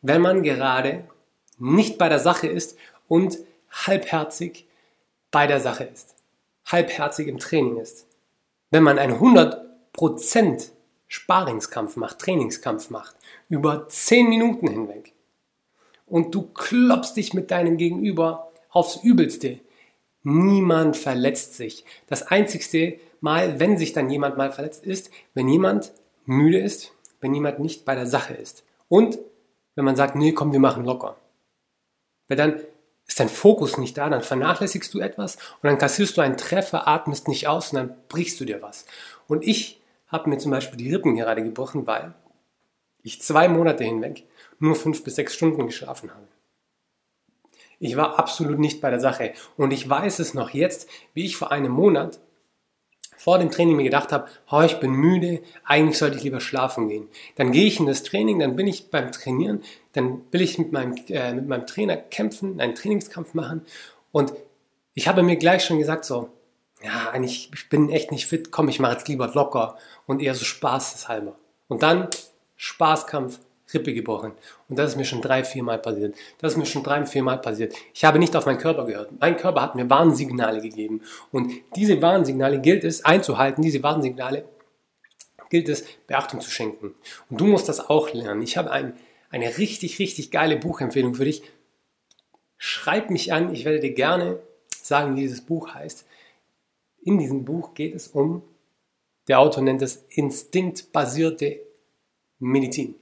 wenn 0.00 0.22
man 0.22 0.42
gerade 0.42 1.04
nicht 1.58 1.98
bei 1.98 2.08
der 2.08 2.18
Sache 2.18 2.48
ist 2.48 2.76
und 3.06 3.38
halbherzig 3.70 4.66
bei 5.30 5.46
der 5.46 5.60
Sache 5.60 5.84
ist. 5.84 6.16
Halbherzig 6.66 7.28
im 7.28 7.38
Training 7.38 7.76
ist. 7.78 8.06
Wenn 8.70 8.82
man 8.82 8.98
einen 8.98 9.18
100% 9.18 10.70
Sparingskampf 11.08 11.96
macht, 11.96 12.18
Trainingskampf 12.18 12.90
macht, 12.90 13.14
über 13.48 13.88
10 13.88 14.28
Minuten 14.28 14.68
hinweg 14.68 15.11
und 16.12 16.34
du 16.34 16.42
klopfst 16.42 17.14
dich 17.16 17.32
mit 17.32 17.50
deinem 17.50 17.78
Gegenüber 17.78 18.52
aufs 18.68 18.96
Übelste, 19.02 19.60
niemand 20.22 20.98
verletzt 20.98 21.54
sich. 21.54 21.86
Das 22.06 22.22
einzigste 22.26 22.98
Mal, 23.22 23.58
wenn 23.60 23.78
sich 23.78 23.94
dann 23.94 24.10
jemand 24.10 24.36
mal 24.36 24.52
verletzt 24.52 24.84
ist, 24.84 25.10
wenn 25.32 25.48
jemand 25.48 25.92
müde 26.26 26.58
ist, 26.58 26.92
wenn 27.22 27.32
jemand 27.32 27.60
nicht 27.60 27.86
bei 27.86 27.94
der 27.94 28.06
Sache 28.06 28.34
ist. 28.34 28.62
Und 28.88 29.18
wenn 29.74 29.86
man 29.86 29.96
sagt, 29.96 30.14
nee, 30.14 30.32
komm, 30.32 30.52
wir 30.52 30.60
machen 30.60 30.84
locker. 30.84 31.16
Weil 32.28 32.36
dann 32.36 32.60
ist 33.06 33.18
dein 33.18 33.30
Fokus 33.30 33.78
nicht 33.78 33.96
da, 33.96 34.10
dann 34.10 34.20
vernachlässigst 34.20 34.92
du 34.92 35.00
etwas 35.00 35.36
und 35.36 35.64
dann 35.64 35.78
kassierst 35.78 36.18
du 36.18 36.20
einen 36.20 36.36
Treffer, 36.36 36.88
atmest 36.88 37.26
nicht 37.26 37.48
aus 37.48 37.72
und 37.72 37.76
dann 37.76 37.94
brichst 38.08 38.38
du 38.38 38.44
dir 38.44 38.60
was. 38.60 38.84
Und 39.28 39.46
ich 39.46 39.80
habe 40.08 40.28
mir 40.28 40.36
zum 40.36 40.50
Beispiel 40.50 40.76
die 40.76 40.92
Rippen 40.92 41.16
gerade 41.16 41.42
gebrochen, 41.42 41.86
weil 41.86 42.12
ich 43.02 43.20
zwei 43.20 43.48
Monate 43.48 43.84
hinweg 43.84 44.24
nur 44.58 44.76
fünf 44.76 45.02
bis 45.02 45.16
sechs 45.16 45.34
Stunden 45.34 45.66
geschlafen 45.66 46.10
habe. 46.10 46.28
Ich 47.78 47.96
war 47.96 48.18
absolut 48.18 48.60
nicht 48.60 48.80
bei 48.80 48.90
der 48.90 49.00
Sache. 49.00 49.32
Und 49.56 49.72
ich 49.72 49.88
weiß 49.88 50.20
es 50.20 50.34
noch 50.34 50.50
jetzt, 50.50 50.88
wie 51.14 51.24
ich 51.24 51.36
vor 51.36 51.50
einem 51.50 51.72
Monat 51.72 52.20
vor 53.16 53.38
dem 53.38 53.50
Training 53.50 53.76
mir 53.76 53.84
gedacht 53.84 54.10
habe, 54.10 54.28
oh, 54.50 54.62
ich 54.62 54.80
bin 54.80 54.92
müde, 54.92 55.42
eigentlich 55.64 55.98
sollte 55.98 56.16
ich 56.16 56.24
lieber 56.24 56.40
schlafen 56.40 56.88
gehen. 56.88 57.08
Dann 57.36 57.52
gehe 57.52 57.66
ich 57.66 57.78
in 57.78 57.86
das 57.86 58.02
Training, 58.02 58.40
dann 58.40 58.56
bin 58.56 58.66
ich 58.66 58.90
beim 58.90 59.12
Trainieren, 59.12 59.62
dann 59.92 60.22
will 60.32 60.42
ich 60.42 60.58
mit 60.58 60.72
meinem, 60.72 60.96
äh, 61.08 61.32
mit 61.32 61.46
meinem 61.46 61.66
Trainer 61.66 61.96
kämpfen, 61.96 62.60
einen 62.60 62.74
Trainingskampf 62.74 63.34
machen 63.34 63.62
und 64.10 64.32
ich 64.94 65.06
habe 65.06 65.22
mir 65.22 65.36
gleich 65.36 65.64
schon 65.64 65.78
gesagt 65.78 66.04
so, 66.04 66.30
ja, 66.82 67.10
eigentlich, 67.10 67.50
ich 67.54 67.68
bin 67.68 67.90
echt 67.90 68.10
nicht 68.10 68.26
fit, 68.26 68.50
komm, 68.50 68.68
ich 68.68 68.80
mache 68.80 68.94
jetzt 68.94 69.06
lieber 69.06 69.28
locker 69.28 69.76
und 70.06 70.20
eher 70.20 70.34
so 70.34 70.44
spaßeshalber. 70.44 71.36
Und 71.68 71.82
dann 71.82 72.08
Spaßkampf, 72.62 73.40
Rippe 73.74 73.92
gebrochen. 73.92 74.34
Und 74.68 74.78
das 74.78 74.92
ist 74.92 74.96
mir 74.96 75.04
schon 75.04 75.20
drei, 75.20 75.42
vier 75.42 75.64
Mal 75.64 75.80
passiert. 75.80 76.14
Das 76.38 76.52
ist 76.52 76.58
mir 76.58 76.64
schon 76.64 76.84
drei, 76.84 77.04
vier 77.06 77.24
Mal 77.24 77.38
passiert. 77.38 77.74
Ich 77.92 78.04
habe 78.04 78.20
nicht 78.20 78.36
auf 78.36 78.46
meinen 78.46 78.58
Körper 78.58 78.86
gehört. 78.86 79.10
Mein 79.18 79.36
Körper 79.36 79.62
hat 79.62 79.74
mir 79.74 79.90
Warnsignale 79.90 80.60
gegeben. 80.60 81.00
Und 81.32 81.52
diese 81.74 82.00
Warnsignale 82.00 82.60
gilt 82.60 82.84
es 82.84 83.04
einzuhalten. 83.04 83.62
Diese 83.62 83.82
Warnsignale 83.82 84.44
gilt 85.50 85.68
es 85.68 85.84
Beachtung 86.06 86.40
zu 86.40 86.52
schenken. 86.52 86.94
Und 87.28 87.40
du 87.40 87.46
musst 87.46 87.68
das 87.68 87.90
auch 87.90 88.12
lernen. 88.12 88.42
Ich 88.42 88.56
habe 88.56 88.70
ein, 88.70 88.94
eine 89.30 89.58
richtig, 89.58 89.98
richtig 89.98 90.30
geile 90.30 90.56
Buchempfehlung 90.56 91.16
für 91.16 91.24
dich. 91.24 91.42
Schreib 92.58 93.10
mich 93.10 93.32
an. 93.32 93.52
Ich 93.52 93.64
werde 93.64 93.80
dir 93.80 93.92
gerne 93.92 94.38
sagen, 94.70 95.16
wie 95.16 95.22
dieses 95.22 95.40
Buch 95.40 95.74
heißt. 95.74 96.06
In 97.02 97.18
diesem 97.18 97.44
Buch 97.44 97.74
geht 97.74 97.96
es 97.96 98.06
um, 98.06 98.44
der 99.26 99.40
Autor 99.40 99.64
nennt 99.64 99.82
es 99.82 100.04
instinktbasierte 100.10 101.71
Medizin 102.44 102.94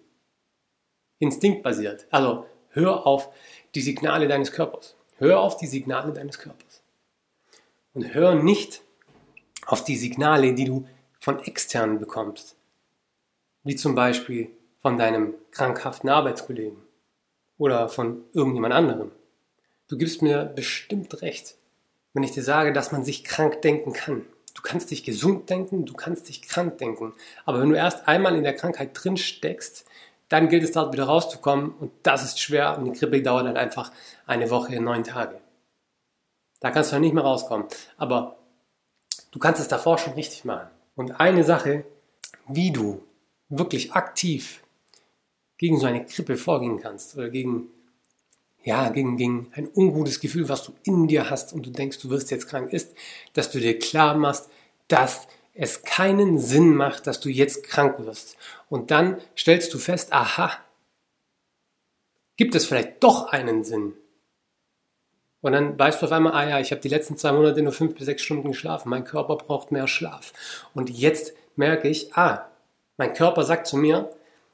instinktbasiert. 1.18 2.06
Also 2.10 2.46
hör 2.70 3.06
auf 3.06 3.28
die 3.74 3.80
Signale 3.80 4.26
deines 4.26 4.52
Körpers. 4.52 4.96
Hör 5.18 5.40
auf 5.40 5.56
die 5.56 5.66
Signale 5.66 6.12
deines 6.12 6.38
Körpers. 6.38 6.82
Und 7.94 8.14
hör 8.14 8.34
nicht 8.34 8.82
auf 9.66 9.84
die 9.84 9.96
Signale, 9.96 10.54
die 10.54 10.64
du 10.64 10.88
von 11.18 11.38
externen 11.40 11.98
bekommst. 11.98 12.56
Wie 13.62 13.76
zum 13.76 13.94
Beispiel 13.94 14.50
von 14.80 14.96
deinem 14.96 15.34
krankhaften 15.50 16.08
Arbeitskollegen 16.08 16.78
oder 17.58 17.88
von 17.88 18.24
irgendjemand 18.32 18.72
anderem. 18.72 19.12
Du 19.88 19.98
gibst 19.98 20.22
mir 20.22 20.44
bestimmt 20.44 21.20
recht, 21.20 21.56
wenn 22.14 22.22
ich 22.22 22.32
dir 22.32 22.42
sage, 22.42 22.72
dass 22.72 22.92
man 22.92 23.04
sich 23.04 23.24
krank 23.24 23.60
denken 23.60 23.92
kann. 23.92 24.24
Du 24.54 24.62
kannst 24.62 24.90
dich 24.90 25.04
gesund 25.04 25.48
denken, 25.50 25.84
du 25.84 25.94
kannst 25.94 26.28
dich 26.28 26.42
krank 26.42 26.78
denken. 26.78 27.12
Aber 27.44 27.60
wenn 27.60 27.70
du 27.70 27.76
erst 27.76 28.08
einmal 28.08 28.36
in 28.36 28.42
der 28.42 28.54
Krankheit 28.54 28.90
drin 28.94 29.16
steckst, 29.16 29.84
dann 30.28 30.48
gilt 30.48 30.62
es 30.62 30.72
dort 30.72 30.92
wieder 30.92 31.04
rauszukommen 31.04 31.72
und 31.72 31.90
das 32.04 32.24
ist 32.24 32.40
schwer 32.40 32.78
und 32.78 32.84
die 32.84 32.98
Grippe 32.98 33.20
dauert 33.20 33.46
dann 33.46 33.56
einfach 33.56 33.90
eine 34.26 34.48
Woche, 34.50 34.80
neun 34.80 35.02
Tage. 35.02 35.40
Da 36.60 36.70
kannst 36.70 36.92
du 36.92 37.00
nicht 37.00 37.14
mehr 37.14 37.24
rauskommen. 37.24 37.66
Aber 37.96 38.36
du 39.30 39.38
kannst 39.38 39.60
es 39.60 39.68
davor 39.68 39.98
schon 39.98 40.12
richtig 40.12 40.44
machen. 40.44 40.68
Und 40.94 41.12
eine 41.20 41.42
Sache, 41.42 41.84
wie 42.46 42.70
du 42.70 43.02
wirklich 43.48 43.92
aktiv 43.92 44.62
gegen 45.56 45.78
so 45.78 45.86
eine 45.86 46.04
Grippe 46.04 46.36
vorgehen 46.36 46.80
kannst 46.80 47.16
oder 47.16 47.28
gegen, 47.28 47.68
ja, 48.62 48.90
gegen, 48.90 49.16
gegen 49.16 49.50
ein 49.54 49.68
ungutes 49.74 50.20
Gefühl, 50.20 50.48
was 50.48 50.64
du 50.64 50.72
in 50.84 51.08
dir 51.08 51.30
hast 51.30 51.52
und 51.52 51.64
du 51.66 51.70
denkst, 51.70 51.98
du 51.98 52.10
wirst 52.10 52.30
jetzt 52.30 52.48
krank, 52.48 52.72
ist, 52.72 52.94
dass 53.32 53.50
du 53.50 53.58
dir 53.58 53.78
klar 53.78 54.16
machst, 54.16 54.50
dass 54.88 55.28
es 55.54 55.82
keinen 55.82 56.38
Sinn 56.38 56.74
macht, 56.74 57.06
dass 57.06 57.20
du 57.20 57.28
jetzt 57.28 57.64
krank 57.64 57.98
wirst. 57.98 58.36
Und 58.68 58.90
dann 58.90 59.18
stellst 59.36 59.72
du 59.74 59.78
fest, 59.78 60.12
aha, 60.12 60.52
gibt 62.36 62.54
es 62.54 62.66
vielleicht 62.66 63.02
doch 63.02 63.26
einen 63.32 63.64
Sinn. 63.64 63.94
Und 65.42 65.52
dann 65.52 65.78
weißt 65.78 66.00
du 66.00 66.06
auf 66.06 66.12
einmal, 66.12 66.34
ah 66.34 66.48
ja, 66.48 66.60
ich 66.60 66.70
habe 66.70 66.82
die 66.82 66.88
letzten 66.88 67.16
zwei 67.16 67.32
Monate 67.32 67.62
nur 67.62 67.72
fünf 67.72 67.94
bis 67.94 68.04
sechs 68.04 68.22
Stunden 68.22 68.48
geschlafen. 68.48 68.90
Mein 68.90 69.04
Körper 69.04 69.36
braucht 69.36 69.72
mehr 69.72 69.88
Schlaf. 69.88 70.32
Und 70.74 70.90
jetzt 70.90 71.34
merke 71.56 71.88
ich, 71.88 72.14
ah, 72.14 72.46
mein 72.98 73.14
Körper 73.14 73.44
sagt 73.44 73.66
zu 73.66 73.78
mir, 73.78 74.10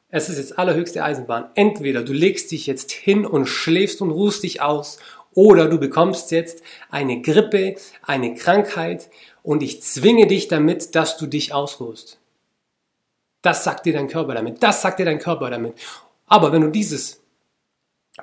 es 0.09 0.29
ist 0.29 0.39
jetzt 0.39 0.59
allerhöchste 0.59 1.03
Eisenbahn. 1.03 1.51
Entweder 1.55 2.03
du 2.03 2.13
legst 2.13 2.51
dich 2.53 2.67
jetzt 2.67 2.93
hin 2.93 3.27
und 3.27 3.47
schläfst 3.47 4.01
und 4.01 4.11
ruhst 4.11 4.43
dich 4.43 4.61
aus 4.63 4.99
oder 5.35 5.69
du 5.69 5.79
bekommst 5.79 6.31
jetzt 6.31 6.63
eine 6.91 7.21
Grippe, 7.21 7.77
eine 8.03 8.35
Krankheit 8.35 9.11
und 9.43 9.63
ich 9.63 9.83
zwinge 9.83 10.27
dich 10.27 10.49
damit, 10.49 10.95
dass 10.95 11.17
du 11.17 11.27
dich 11.27 11.53
ausruhst. 11.53 12.19
Das 13.43 13.65
sagt 13.65 13.87
dir 13.87 13.93
dein 13.93 14.09
Körper 14.09 14.35
damit. 14.35 14.63
Das 14.63 14.83
sagt 14.83 14.99
dir 14.99 15.05
dein 15.05 15.19
Körper 15.19 15.51
damit. 15.51 15.75
Aber 16.27 16.53
wenn 16.53 16.63
du 16.63 16.71
dieses 16.71 17.21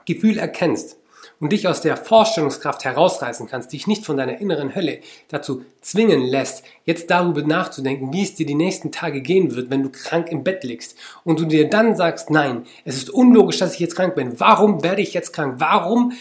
Gefühl 0.05 0.37
erkennst 0.37 0.97
und 1.43 1.51
dich 1.51 1.67
aus 1.67 1.81
der 1.81 1.97
Vorstellungskraft 1.97 2.85
herausreißen 2.85 3.49
kannst, 3.49 3.73
dich 3.73 3.85
nicht 3.85 4.05
von 4.05 4.15
deiner 4.15 4.39
inneren 4.39 4.75
Hölle 4.75 4.99
dazu 5.27 5.65
zwingen 5.81 6.21
lässt, 6.21 6.63
jetzt 6.85 7.09
darüber 7.09 7.41
nachzudenken, 7.41 8.13
wie 8.13 8.23
es 8.23 8.33
dir 8.33 8.45
die 8.45 8.55
nächsten 8.55 8.93
Tage 8.93 9.19
gehen 9.19 9.53
wird, 9.53 9.69
wenn 9.69 9.83
du 9.83 9.89
krank 9.89 10.31
im 10.31 10.45
Bett 10.45 10.63
liegst 10.63 10.97
und 11.25 11.41
du 11.41 11.45
dir 11.45 11.69
dann 11.69 11.97
sagst, 11.97 12.29
nein, 12.29 12.65
es 12.85 12.95
ist 12.95 13.09
unlogisch, 13.09 13.57
dass 13.57 13.73
ich 13.73 13.81
jetzt 13.81 13.97
krank 13.97 14.15
bin. 14.15 14.39
Warum 14.39 14.83
werde 14.83 15.01
ich 15.01 15.13
jetzt 15.13 15.33
krank? 15.33 15.55
Warum 15.57 16.13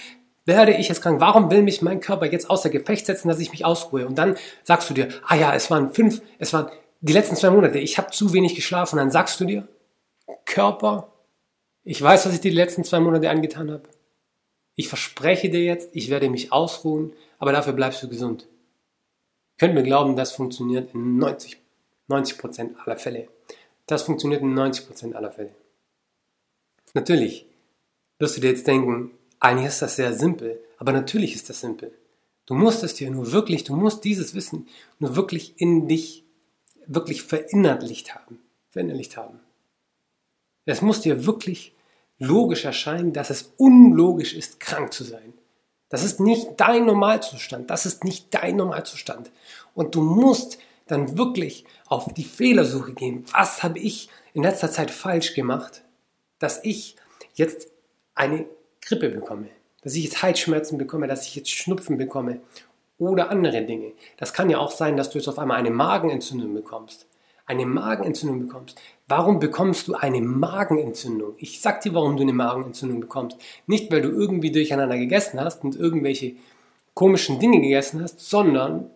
werde 0.45 0.73
ich 0.73 0.89
jetzt 0.89 1.03
krank? 1.03 1.21
Warum 1.21 1.53
will 1.53 1.63
mich 1.63 1.83
mein 1.83 2.01
Körper 2.01 2.27
jetzt 2.27 2.51
außer 2.51 2.69
Gefecht 2.69 3.07
setzen, 3.07 3.29
dass 3.29 3.39
ich 3.39 3.53
mich 3.53 3.65
ausruhe? 3.65 4.09
Und 4.09 4.19
dann 4.19 4.37
sagst 4.65 4.91
du 4.91 4.95
dir, 4.95 5.07
ah 5.29 5.37
ja, 5.37 5.55
es 5.55 5.71
waren 5.71 5.95
fünf, 5.95 6.21
es 6.41 6.53
waren 6.53 6.67
die 7.01 7.13
letzten 7.13 7.37
zwei 7.37 7.51
Monate, 7.51 7.79
ich 7.79 7.97
habe 7.97 8.11
zu 8.11 8.33
wenig 8.33 8.57
geschlafen. 8.57 8.97
Und 8.97 9.05
dann 9.05 9.13
sagst 9.13 9.39
du 9.39 9.45
dir, 9.45 9.69
Körper, 10.47 11.13
ich 11.85 12.03
weiß, 12.03 12.27
was 12.27 12.35
ich 12.35 12.41
die 12.41 12.51
letzten 12.51 12.83
zwei 12.83 12.99
Monate 12.99 13.31
angetan 13.31 13.71
habe. 13.71 13.85
Ich 14.75 14.89
verspreche 14.89 15.51
dir 15.51 15.63
jetzt, 15.63 15.91
ich 15.93 16.09
werde 16.09 16.31
mich 16.31 16.53
ausruhen, 16.53 17.13
aber 17.39 17.53
dafür 17.53 17.73
bleibst 17.73 18.03
du 18.03 18.09
gesund. 18.09 18.49
Könnt 19.59 19.75
mir 19.75 19.83
glauben, 19.83 20.17
das 20.17 20.33
funktioniert 20.33 20.95
in 20.95 21.19
90, 21.19 21.59
90 22.09 22.39
Prozent 22.39 22.77
aller 22.81 22.97
Fälle. 22.97 23.29
Das 23.87 24.03
funktioniert 24.03 24.43
in 24.43 24.55
90 24.55 24.87
Prozent 24.87 25.15
aller 25.15 25.31
Fälle. 25.31 25.55
Natürlich 26.95 27.47
wirst 28.19 28.37
du 28.37 28.41
dir 28.41 28.51
jetzt 28.51 28.67
denken, 28.67 29.11
eigentlich 29.41 29.69
ist 29.69 29.83
das 29.83 29.97
sehr 29.97 30.13
simpel, 30.15 30.63
aber 30.79 30.93
natürlich 30.93 31.35
ist 31.35 31.49
das 31.49 31.61
simpel. 31.61 31.93
Du 32.47 32.55
musst 32.55 32.83
es 32.83 32.95
dir 32.95 33.11
nur 33.11 33.33
wirklich, 33.33 33.65
du 33.65 33.75
musst 33.75 34.05
dieses 34.05 34.35
Wissen 34.35 34.69
nur 34.99 35.17
wirklich 35.17 35.61
in 35.61 35.89
dich 35.89 36.25
wirklich 36.87 37.23
verinnerlicht 37.23 38.15
haben, 38.15 38.41
verinnerlicht 38.71 39.17
haben. 39.17 39.41
Es 40.65 40.83
muss 40.83 41.01
dir 41.01 41.27
wirklich 41.27 41.73
logisch 42.23 42.65
erscheinen, 42.65 43.13
dass 43.13 43.31
es 43.31 43.53
unlogisch 43.57 44.35
ist, 44.35 44.61
krank 44.61 44.93
zu 44.93 45.03
sein. 45.03 45.35
Das 45.89 46.05
ist 46.05 46.21
nicht 46.21 46.49
dein 46.57 46.87
Normalzustand. 46.87 47.69
Das 47.69 47.85
ist 47.85 48.05
nicht 48.05 48.33
dein 48.33 48.57
Normalzustand. 48.57 49.31
Und 49.75 49.95
du 49.95 50.01
musst 50.01 50.59
dann 50.87 51.19
wirklich 51.19 51.65
auf 51.87 52.13
die 52.15 52.25
Fehlersuche 52.25 52.93
gehen. 52.93 53.25
Was 53.33 53.63
habe 53.63 53.79
ich 53.79 54.09
in 54.35 54.43
letzter 54.43 54.71
Zeit 54.71 54.91
falsch 54.91 55.35
gemacht, 55.35 55.83
dass 56.39 56.61
ich 56.65 56.97
jetzt 57.35 57.69
eine 58.15 58.47
Grippe 58.81 59.09
bekomme, 59.09 59.49
dass 59.83 59.95
ich 59.95 60.05
jetzt 60.05 60.23
Halsschmerzen 60.23 60.79
bekomme, 60.79 61.09
dass 61.09 61.27
ich 61.27 61.35
jetzt 61.35 61.51
Schnupfen 61.51 61.99
bekomme 61.99 62.41
oder 62.99 63.31
andere 63.31 63.63
Dinge. 63.63 63.93
Das 64.17 64.33
kann 64.33 64.49
ja 64.49 64.59
auch 64.59 64.71
sein, 64.71 64.97
dass 64.97 65.11
du 65.11 65.19
jetzt 65.19 65.29
auf 65.29 65.39
einmal 65.39 65.59
eine 65.59 65.71
Magenentzündung 65.71 66.55
bekommst. 66.55 67.07
Eine 67.47 67.67
Magenentzündung 67.67 68.47
bekommst. 68.47 68.81
Warum 69.09 69.39
bekommst 69.39 69.89
du 69.89 69.95
eine 69.95 70.21
Magenentzündung? 70.21 71.35
Ich 71.39 71.61
sag 71.61 71.81
dir, 71.81 71.93
warum 71.95 72.17
du 72.17 72.23
eine 72.23 72.33
Magenentzündung 72.33 73.01
bekommst. 73.01 73.37
Nicht, 73.67 73.91
weil 73.91 74.01
du 74.01 74.11
irgendwie 74.11 74.53
durcheinander 74.53 74.97
gegessen 74.97 75.41
hast 75.41 75.65
und 75.65 75.77
irgendwelche 75.77 76.37
komischen 76.95 77.41
Dinge 77.41 77.61
gegessen 77.61 78.03
hast, 78.03 78.21
sondern 78.21 78.91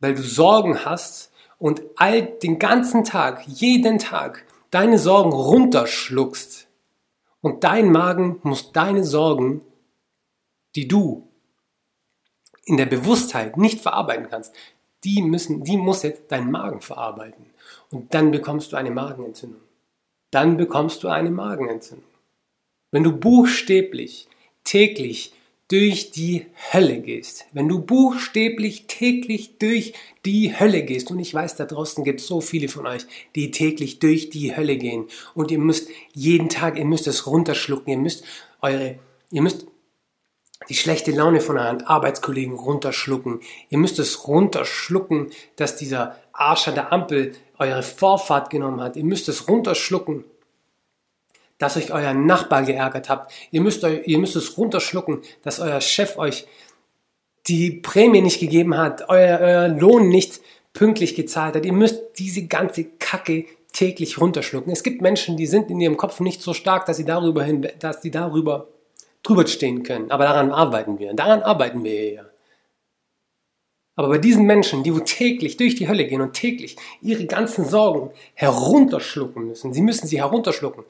weil 0.00 0.14
du 0.14 0.22
Sorgen 0.22 0.84
hast 0.84 1.32
und 1.58 1.82
all 1.96 2.22
den 2.22 2.58
ganzen 2.58 3.04
Tag, 3.04 3.46
jeden 3.46 3.98
Tag 3.98 4.44
deine 4.70 4.98
Sorgen 4.98 5.32
runterschluckst. 5.32 6.66
Und 7.40 7.64
dein 7.64 7.90
Magen 7.90 8.38
muss 8.42 8.72
deine 8.72 9.04
Sorgen, 9.04 9.62
die 10.74 10.88
du 10.88 11.28
in 12.64 12.76
der 12.76 12.86
Bewusstheit 12.86 13.56
nicht 13.56 13.80
verarbeiten 13.80 14.28
kannst, 14.30 14.54
die 15.04 15.22
müssen, 15.22 15.64
die 15.64 15.76
muss 15.76 16.02
jetzt 16.02 16.24
dein 16.28 16.50
Magen 16.50 16.80
verarbeiten. 16.80 17.46
Und 17.90 18.14
dann 18.14 18.30
bekommst 18.30 18.72
du 18.72 18.76
eine 18.76 18.90
Magenentzündung. 18.90 19.60
Dann 20.30 20.56
bekommst 20.56 21.02
du 21.02 21.08
eine 21.08 21.30
Magenentzündung. 21.30 22.08
Wenn 22.90 23.04
du 23.04 23.12
buchstäblich 23.12 24.28
täglich 24.64 25.32
durch 25.68 26.10
die 26.10 26.46
Hölle 26.72 27.00
gehst, 27.00 27.46
wenn 27.52 27.66
du 27.66 27.80
buchstäblich 27.80 28.86
täglich 28.88 29.56
durch 29.58 29.94
die 30.26 30.58
Hölle 30.58 30.82
gehst, 30.82 31.10
und 31.10 31.18
ich 31.18 31.32
weiß, 31.32 31.56
da 31.56 31.64
draußen 31.64 32.04
gibt 32.04 32.20
es 32.20 32.26
so 32.26 32.42
viele 32.42 32.68
von 32.68 32.86
euch, 32.86 33.06
die 33.34 33.50
täglich 33.50 33.98
durch 33.98 34.28
die 34.28 34.54
Hölle 34.54 34.76
gehen, 34.76 35.06
und 35.34 35.50
ihr 35.50 35.58
müsst 35.58 35.88
jeden 36.12 36.50
Tag, 36.50 36.78
ihr 36.78 36.84
müsst 36.84 37.06
es 37.06 37.26
runterschlucken, 37.26 37.90
ihr 37.90 37.98
müsst 37.98 38.24
eure, 38.60 38.98
ihr 39.30 39.40
müsst 39.40 39.66
die 40.68 40.74
schlechte 40.74 41.10
Laune 41.10 41.40
von 41.40 41.58
euren 41.58 41.82
Arbeitskollegen 41.82 42.54
runterschlucken. 42.54 43.40
Ihr 43.68 43.78
müsst 43.78 43.98
es 43.98 44.26
runterschlucken, 44.26 45.30
dass 45.56 45.76
dieser 45.76 46.16
Arsch 46.32 46.68
an 46.68 46.74
der 46.74 46.92
Ampel 46.92 47.32
eure 47.58 47.82
Vorfahrt 47.82 48.50
genommen 48.50 48.80
hat. 48.80 48.96
Ihr 48.96 49.04
müsst 49.04 49.28
es 49.28 49.48
runterschlucken, 49.48 50.24
dass 51.58 51.76
euch 51.76 51.92
euer 51.92 52.14
Nachbar 52.14 52.64
geärgert 52.64 53.08
habt. 53.08 53.32
Ihr 53.50 53.60
müsst, 53.60 53.82
ihr 53.84 54.18
müsst 54.18 54.36
es 54.36 54.56
runterschlucken, 54.56 55.22
dass 55.42 55.60
euer 55.60 55.80
Chef 55.80 56.18
euch 56.18 56.46
die 57.46 57.70
Prämie 57.70 58.20
nicht 58.20 58.40
gegeben 58.40 58.76
hat, 58.76 59.08
euer, 59.08 59.38
euer 59.40 59.68
Lohn 59.68 60.08
nicht 60.08 60.40
pünktlich 60.72 61.14
gezahlt 61.14 61.56
hat. 61.56 61.66
Ihr 61.66 61.72
müsst 61.72 62.00
diese 62.18 62.46
ganze 62.46 62.84
Kacke 62.98 63.46
täglich 63.72 64.20
runterschlucken. 64.20 64.72
Es 64.72 64.82
gibt 64.82 65.02
Menschen, 65.02 65.36
die 65.36 65.46
sind 65.46 65.70
in 65.70 65.80
ihrem 65.80 65.96
Kopf 65.96 66.20
nicht 66.20 66.42
so 66.42 66.54
stark, 66.54 66.86
dass 66.86 66.98
sie 66.98 67.04
darüber 67.04 67.42
hin, 67.42 67.66
dass 67.78 68.02
sie 68.02 68.10
darüber 68.10 68.68
drüber 69.22 69.46
stehen 69.46 69.82
können. 69.82 70.10
Aber 70.10 70.24
daran 70.24 70.50
arbeiten 70.50 70.98
wir. 70.98 71.14
Daran 71.14 71.42
arbeiten 71.42 71.84
wir 71.84 72.00
hier. 72.00 72.32
Aber 73.94 74.08
bei 74.08 74.18
diesen 74.18 74.46
Menschen, 74.46 74.82
die 74.82 74.94
wo 74.94 75.00
täglich 75.00 75.58
durch 75.58 75.74
die 75.74 75.86
Hölle 75.88 76.06
gehen 76.06 76.22
und 76.22 76.32
täglich 76.32 76.76
ihre 77.02 77.26
ganzen 77.26 77.64
Sorgen 77.66 78.10
herunterschlucken 78.34 79.46
müssen, 79.46 79.74
sie 79.74 79.82
müssen 79.82 80.06
sie 80.06 80.18
herunterschlucken, 80.18 80.84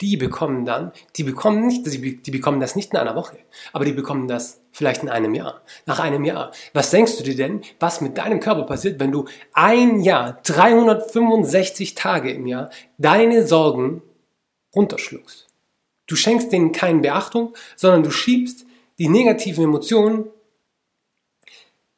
die 0.00 0.16
bekommen 0.16 0.64
dann, 0.64 0.90
die 1.16 1.22
bekommen 1.22 1.68
nicht, 1.68 1.86
die 1.86 2.30
bekommen 2.32 2.58
das 2.58 2.74
nicht 2.74 2.92
in 2.92 2.98
einer 2.98 3.14
Woche, 3.14 3.38
aber 3.72 3.84
die 3.84 3.92
bekommen 3.92 4.26
das 4.26 4.60
vielleicht 4.72 5.04
in 5.04 5.08
einem 5.08 5.34
Jahr. 5.34 5.62
Nach 5.86 6.00
einem 6.00 6.24
Jahr. 6.24 6.50
Was 6.72 6.90
denkst 6.90 7.18
du 7.18 7.22
dir 7.22 7.36
denn, 7.36 7.62
was 7.78 8.00
mit 8.00 8.18
deinem 8.18 8.40
Körper 8.40 8.64
passiert, 8.64 8.98
wenn 8.98 9.12
du 9.12 9.26
ein 9.52 10.00
Jahr, 10.00 10.40
365 10.42 11.94
Tage 11.94 12.32
im 12.32 12.48
Jahr, 12.48 12.70
deine 12.98 13.46
Sorgen 13.46 14.02
runterschluckst? 14.74 15.51
Du 16.12 16.16
schenkst 16.16 16.52
denen 16.52 16.72
keine 16.72 17.00
Beachtung, 17.00 17.54
sondern 17.74 18.02
du 18.02 18.10
schiebst 18.10 18.66
die 18.98 19.08
negativen 19.08 19.64
Emotionen, 19.64 20.26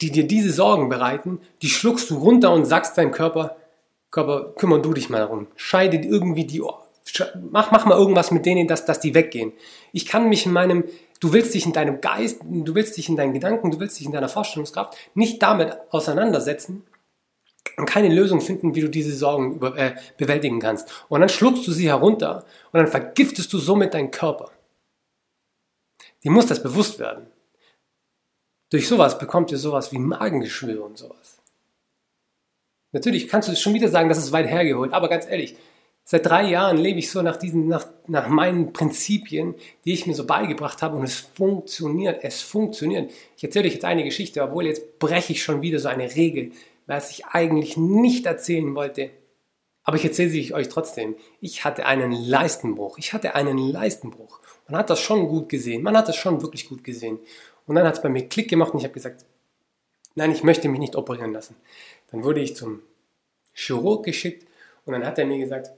die 0.01 0.13
dir 0.13 0.25
diese 0.25 0.53
Sorgen 0.53 0.89
bereiten, 0.89 1.41
die 1.63 1.69
schluckst 1.69 2.11
du 2.11 2.19
runter 2.19 2.53
und 2.53 2.65
sagst 2.65 2.97
deinem 2.97 3.11
Körper, 3.11 3.57
Körper, 4.13 4.53
kümmer 4.55 4.79
du 4.79 4.95
dich 4.95 5.11
mal 5.11 5.19
darum. 5.19 5.49
Scheide 5.57 5.97
irgendwie 5.97 6.45
die 6.45 6.63
Ohr 6.63 6.85
mach, 7.51 7.73
mach 7.73 7.87
mal 7.87 7.99
irgendwas 7.99 8.31
mit 8.31 8.47
denen, 8.47 8.69
dass, 8.69 8.87
dass 8.87 9.01
die 9.01 9.15
weggehen. 9.15 9.53
Ich 9.91 10.07
kann 10.07 10.29
mich 10.29 10.47
in 10.47 10.53
meinem, 10.53 10.85
du 11.19 11.33
willst 11.33 11.53
dich 11.53 11.67
in 11.67 11.73
deinem 11.73 12.01
Geist, 12.01 12.41
du 12.45 12.77
willst 12.77 12.97
dich 12.97 13.09
in 13.09 13.17
deinen 13.17 13.33
Gedanken, 13.33 13.73
du 13.73 13.81
willst 13.81 13.99
dich 13.99 14.07
in 14.07 14.13
deiner 14.13 14.29
Vorstellungskraft 14.29 14.97
nicht 15.15 15.43
damit 15.43 15.77
auseinandersetzen 15.91 16.85
und 17.77 17.87
keine 17.87 18.15
Lösung 18.15 18.41
finden, 18.41 18.75
wie 18.75 18.81
du 18.81 18.89
diese 18.89 19.15
Sorgen 19.15 19.55
über, 19.57 19.77
äh, 19.77 19.97
bewältigen 20.17 20.61
kannst. 20.61 20.89
Und 21.09 21.21
dann 21.21 21.29
schluckst 21.29 21.67
du 21.67 21.73
sie 21.73 21.89
herunter 21.89 22.45
und 22.73 22.79
dann 22.79 22.87
vergiftest 22.87 23.53
du 23.53 23.59
somit 23.59 23.95
deinen 23.95 24.11
Körper. 24.11 24.51
Dir 26.23 26.31
muss 26.31 26.47
das 26.47 26.63
bewusst 26.63 26.99
werden. 26.99 27.27
Durch 28.71 28.89
sowas 28.89 29.19
bekommt 29.19 29.53
ihr 29.53 29.59
sowas 29.59 29.93
wie 29.93 29.99
Magengeschwür 29.99 30.85
und 30.85 30.99
sowas. 30.99 31.39
Natürlich 32.93 33.29
kannst 33.29 33.49
du 33.49 33.57
schon 33.57 33.75
wieder 33.75 33.89
sagen, 33.89 34.09
das 34.09 34.19
ist 34.19 34.33
weit 34.33 34.47
hergeholt, 34.47 34.93
aber 34.93 35.09
ganz 35.09 35.27
ehrlich, 35.27 35.57
Seit 36.07 36.27
drei 36.27 36.51
Jahren 36.51 36.77
lebe 36.77 36.99
ich 36.99 37.11
so 37.11 37.23
nach 37.23 37.39
diesen, 37.39 37.67
nach, 37.67 37.87
nach 38.07 38.29
meinen 38.29 38.75
Prinzipien, 38.75 39.55
die 39.87 39.95
ich 39.95 40.07
mir 40.07 40.15
so 40.15 40.27
beigebracht 40.27 40.83
habe 40.83 40.99
und 40.99 41.05
es 41.05 41.17
funktioniert, 41.17 42.23
es 42.23 42.43
funktioniert. 42.43 43.11
Ich 43.39 43.45
erzähle 43.45 43.69
euch 43.69 43.75
jetzt 43.75 43.87
eine 43.87 44.05
Geschichte, 44.05 44.43
obwohl 44.43 44.67
jetzt 44.67 44.99
breche 44.99 45.33
ich 45.33 45.43
schon 45.43 45.63
wieder 45.63 45.79
so 45.79 45.89
eine 45.89 46.15
Regel, 46.15 46.53
was 46.87 47.11
ich 47.11 47.27
eigentlich 47.27 47.77
nicht 47.77 48.27
erzählen 48.27 48.75
wollte. 48.75 49.11
Aber 49.83 49.97
ich 49.97 50.05
erzähle 50.05 50.31
sie 50.31 50.55
euch 50.55 50.69
trotzdem. 50.69 51.15
Ich 51.41 51.65
hatte 51.65 51.87
einen 51.87 52.13
Leistenbruch. 52.13 52.99
Ich 52.99 53.13
hatte 53.13 53.35
einen 53.35 53.59
Leistenbruch. 53.59 54.41
Man 54.67 54.79
hat 54.79 54.89
das 54.91 55.01
schon 55.01 55.29
gut 55.29 55.49
gesehen. 55.49 55.83
Man 55.83 55.97
hat 55.97 56.09
das 56.09 56.17
schon 56.17 56.41
wirklich 56.41 56.69
gut 56.69 56.83
gesehen. 56.83 57.19
Und 57.67 57.75
dann 57.75 57.87
hat 57.87 57.95
es 57.95 58.03
bei 58.03 58.09
mir 58.09 58.29
Klick 58.29 58.49
gemacht 58.49 58.73
und 58.73 58.79
ich 58.79 58.85
habe 58.85 58.95
gesagt, 58.95 59.25
nein, 60.15 60.33
ich 60.33 60.43
möchte 60.43 60.69
mich 60.69 60.81
nicht 60.81 60.97
operieren 60.97 61.33
lassen. 61.33 61.57
Dann 62.11 62.25
wurde 62.25 62.41
ich 62.41 62.57
zum 62.57 62.83
Chirurg 63.53 64.05
geschickt 64.05 64.47
und 64.85 64.93
dann 64.93 65.07
hat 65.07 65.19
er 65.19 65.27
mir 65.27 65.39
gesagt, 65.39 65.71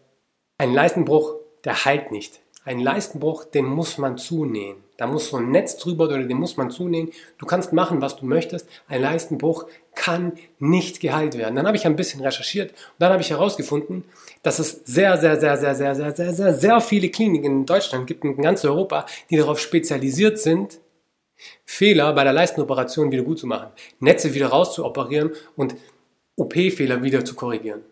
ein 0.59 0.73
Leistenbruch, 0.73 1.35
der 1.65 1.85
heilt 1.85 2.11
nicht. 2.11 2.41
Ein 2.65 2.81
Leistenbruch, 2.81 3.45
den 3.45 3.67
muss 3.67 3.99
man 3.99 4.19
zunähen. 4.19 4.83
Da 4.97 5.07
muss 5.07 5.29
so 5.29 5.37
ein 5.37 5.51
Netz 5.51 5.77
drüber 5.77 6.05
oder 6.05 6.23
den 6.23 6.37
muss 6.37 6.57
man 6.57 6.71
zunähen. 6.71 7.11
Du 7.39 7.47
kannst 7.47 7.73
machen, 7.73 8.01
was 8.01 8.17
du 8.17 8.27
möchtest. 8.27 8.69
Ein 8.89 9.03
Leistenbruch 9.03 9.67
kann 9.95 10.33
nicht 10.59 11.01
geheilt 11.01 11.37
werden. 11.37 11.57
Dann 11.57 11.67
habe 11.67 11.77
ich 11.77 11.87
ein 11.87 11.97
bisschen 11.97 12.23
recherchiert 12.23 12.71
und 12.71 12.79
dann 12.99 13.13
habe 13.13 13.23
ich 13.23 13.31
herausgefunden, 13.31 14.05
dass 14.43 14.59
es 14.59 14.83
sehr, 14.85 15.17
sehr, 15.19 15.39
sehr, 15.39 15.57
sehr, 15.57 15.75
sehr, 15.75 15.95
sehr, 15.95 16.13
sehr, 16.13 16.33
sehr, 16.33 16.55
sehr 16.55 16.81
viele 16.81 17.11
Kliniken 17.11 17.47
in 17.47 17.67
Deutschland 17.67 18.07
gibt, 18.07 18.25
in 18.25 18.41
ganz 18.41 18.65
Europa, 18.65 19.07
die 19.31 19.37
darauf 19.37 19.59
spezialisiert 19.59 20.39
sind, 20.39 20.81
Fehler 21.65 22.13
bei 22.15 22.25
der 22.25 22.33
Leistenoperation 22.33 23.11
wieder 23.11 23.23
gut 23.23 23.39
zu 23.39 23.47
machen, 23.47 23.69
Netze 24.01 24.33
wieder 24.33 24.49
rauszuoperieren 24.49 25.33
und 25.57 25.75
OP-Fehler 26.37 27.03
wieder 27.03 27.25
zu 27.25 27.35
korrigieren. 27.35 27.83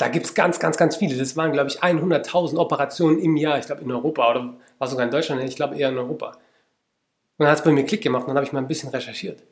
Da 0.00 0.08
gibt 0.08 0.24
es 0.24 0.34
ganz, 0.34 0.58
ganz, 0.58 0.78
ganz 0.78 0.96
viele. 0.96 1.14
Das 1.18 1.36
waren, 1.36 1.52
glaube 1.52 1.68
ich, 1.68 1.82
100.000 1.82 2.56
Operationen 2.56 3.18
im 3.18 3.36
Jahr. 3.36 3.58
Ich 3.58 3.66
glaube 3.66 3.82
in 3.82 3.92
Europa 3.92 4.30
oder 4.30 4.54
war 4.78 4.88
sogar 4.88 5.04
in 5.04 5.10
Deutschland. 5.10 5.42
Ich 5.42 5.56
glaube 5.56 5.76
eher 5.76 5.90
in 5.90 5.98
Europa. 5.98 6.28
Und 6.28 7.44
dann 7.44 7.48
hat 7.48 7.58
es 7.58 7.64
bei 7.64 7.70
mir 7.70 7.84
Klick 7.84 8.02
gemacht 8.02 8.22
und 8.22 8.28
dann 8.28 8.36
habe 8.36 8.46
ich 8.46 8.52
mal 8.54 8.60
ein 8.60 8.66
bisschen 8.66 8.88
recherchiert. 8.88 9.42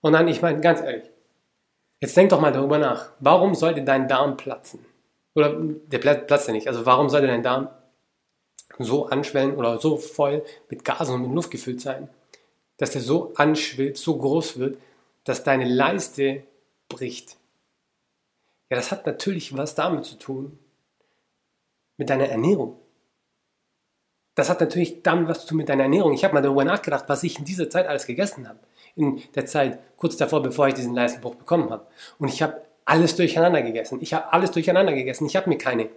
Und 0.00 0.14
dann, 0.14 0.26
ich 0.26 0.42
meine, 0.42 0.60
ganz 0.60 0.80
ehrlich, 0.80 1.04
jetzt 2.00 2.16
denk 2.16 2.30
doch 2.30 2.40
mal 2.40 2.50
darüber 2.50 2.78
nach. 2.78 3.12
Warum 3.20 3.54
sollte 3.54 3.82
dein 3.84 4.08
Darm 4.08 4.36
platzen? 4.36 4.84
Oder 5.36 5.56
der 5.56 5.98
platzt 5.98 6.48
ja 6.48 6.52
nicht. 6.52 6.66
Also 6.66 6.84
warum 6.84 7.08
sollte 7.08 7.28
dein 7.28 7.44
Darm 7.44 7.68
so 8.80 9.06
anschwellen 9.06 9.54
oder 9.54 9.78
so 9.78 9.98
voll 9.98 10.42
mit 10.68 10.84
Gasen 10.84 11.14
und 11.14 11.22
mit 11.22 11.32
Luft 11.32 11.52
gefüllt 11.52 11.80
sein, 11.80 12.08
dass 12.76 12.90
der 12.90 13.02
so 13.02 13.34
anschwillt, 13.36 13.98
so 13.98 14.18
groß 14.18 14.58
wird, 14.58 14.78
dass 15.22 15.44
deine 15.44 15.64
Leiste 15.64 16.42
bricht? 16.88 17.36
Ja, 18.70 18.76
das 18.76 18.92
hat 18.92 19.06
natürlich 19.06 19.56
was 19.56 19.74
damit 19.74 20.04
zu 20.04 20.16
tun, 20.16 20.58
mit 21.96 22.08
deiner 22.08 22.28
Ernährung. 22.28 22.80
Das 24.34 24.48
hat 24.48 24.60
natürlich 24.60 25.02
damit 25.02 25.28
was 25.28 25.42
zu 25.42 25.48
tun 25.48 25.58
mit 25.58 25.68
deiner 25.68 25.82
Ernährung. 25.82 26.12
Ich 26.14 26.24
habe 26.24 26.34
mal 26.34 26.40
darüber 26.40 26.64
nachgedacht, 26.64 27.04
was 27.08 27.24
ich 27.24 27.38
in 27.38 27.44
dieser 27.44 27.68
Zeit 27.68 27.86
alles 27.86 28.06
gegessen 28.06 28.48
habe. 28.48 28.60
In 28.94 29.20
der 29.34 29.44
Zeit 29.44 29.80
kurz 29.96 30.16
davor, 30.16 30.42
bevor 30.42 30.68
ich 30.68 30.74
diesen 30.74 30.94
Leistenbruch 30.94 31.34
bekommen 31.34 31.70
habe. 31.70 31.86
Und 32.18 32.28
ich 32.28 32.42
habe 32.42 32.62
alles 32.84 33.16
durcheinander 33.16 33.62
gegessen. 33.62 33.98
Ich 34.00 34.14
habe 34.14 34.32
alles 34.32 34.52
durcheinander 34.52 34.92
gegessen. 34.92 35.26
Ich 35.26 35.36
habe 35.36 35.48
mir 35.48 35.58
keine, 35.58 35.90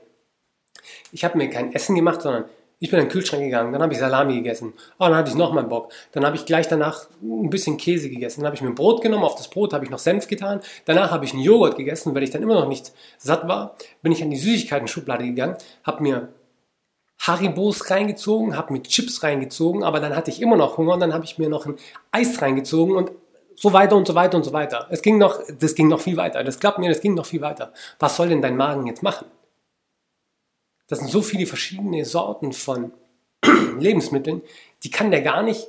ich 1.11 1.23
habe 1.23 1.37
mir 1.37 1.49
kein 1.49 1.73
Essen 1.73 1.95
gemacht, 1.95 2.21
sondern 2.21 2.45
ich 2.83 2.89
bin 2.89 2.99
in 2.99 3.05
den 3.05 3.11
Kühlschrank 3.13 3.41
gegangen, 3.41 3.71
dann 3.71 3.81
habe 3.81 3.93
ich 3.93 3.99
Salami 3.99 4.35
gegessen. 4.35 4.73
Oh, 4.99 5.05
dann 5.05 5.15
hatte 5.15 5.29
ich 5.29 5.37
nochmal 5.37 5.63
Bock. 5.63 5.93
Dann 6.11 6.25
habe 6.25 6.35
ich 6.35 6.45
gleich 6.45 6.67
danach 6.67 7.07
ein 7.21 7.49
bisschen 7.49 7.77
Käse 7.77 8.09
gegessen. 8.09 8.41
Dann 8.41 8.47
habe 8.47 8.57
ich 8.57 8.61
mir 8.61 8.67
ein 8.67 8.75
Brot 8.75 9.01
genommen, 9.01 9.23
auf 9.23 9.35
das 9.35 9.49
Brot 9.49 9.71
habe 9.71 9.85
ich 9.85 9.89
noch 9.89 9.99
Senf 9.99 10.27
getan. 10.27 10.59
Danach 10.83 11.09
habe 11.09 11.23
ich 11.23 11.31
einen 11.31 11.43
Joghurt 11.43 11.77
gegessen, 11.77 12.13
weil 12.13 12.23
ich 12.23 12.31
dann 12.31 12.43
immer 12.43 12.55
noch 12.55 12.67
nicht 12.67 12.91
satt 13.17 13.47
war. 13.47 13.77
Bin 14.01 14.11
ich 14.11 14.21
an 14.21 14.31
die 14.31 14.35
Süßigkeiten-Schublade 14.35 15.23
gegangen, 15.23 15.55
habe 15.85 16.03
mir 16.03 16.27
Haribos 17.19 17.89
reingezogen, 17.89 18.57
habe 18.57 18.73
mir 18.73 18.83
Chips 18.83 19.23
reingezogen, 19.23 19.85
aber 19.85 20.01
dann 20.01 20.13
hatte 20.13 20.29
ich 20.29 20.41
immer 20.41 20.57
noch 20.57 20.75
Hunger 20.75 20.95
und 20.95 20.99
dann 20.99 21.13
habe 21.13 21.23
ich 21.23 21.37
mir 21.37 21.47
noch 21.47 21.65
ein 21.65 21.77
Eis 22.11 22.41
reingezogen 22.41 22.97
und 22.97 23.11
so 23.55 23.71
weiter 23.71 23.95
und 23.95 24.05
so 24.05 24.13
weiter 24.13 24.35
und 24.35 24.43
so 24.43 24.51
weiter. 24.51 24.87
Es 24.89 25.01
ging 25.01 25.17
noch, 25.17 25.39
das 25.57 25.75
ging 25.75 25.87
noch 25.87 26.01
viel 26.01 26.17
weiter. 26.17 26.43
Das 26.43 26.59
klappt 26.59 26.79
mir, 26.79 26.89
das 26.89 26.99
ging 26.99 27.13
noch 27.13 27.27
viel 27.27 27.39
weiter. 27.39 27.71
Was 27.97 28.17
soll 28.17 28.27
denn 28.27 28.41
dein 28.41 28.57
Magen 28.57 28.87
jetzt 28.87 29.03
machen? 29.03 29.27
Das 30.93 30.99
sind 30.99 31.09
so 31.09 31.23
viele 31.23 31.47
verschiedene 31.47 32.05
Sorten 32.05 32.53
von 32.53 32.91
Lebensmitteln, 33.79 34.43
die 34.83 34.91
kann 34.91 35.09
der 35.09 35.23
gar 35.23 35.41
nicht 35.41 35.67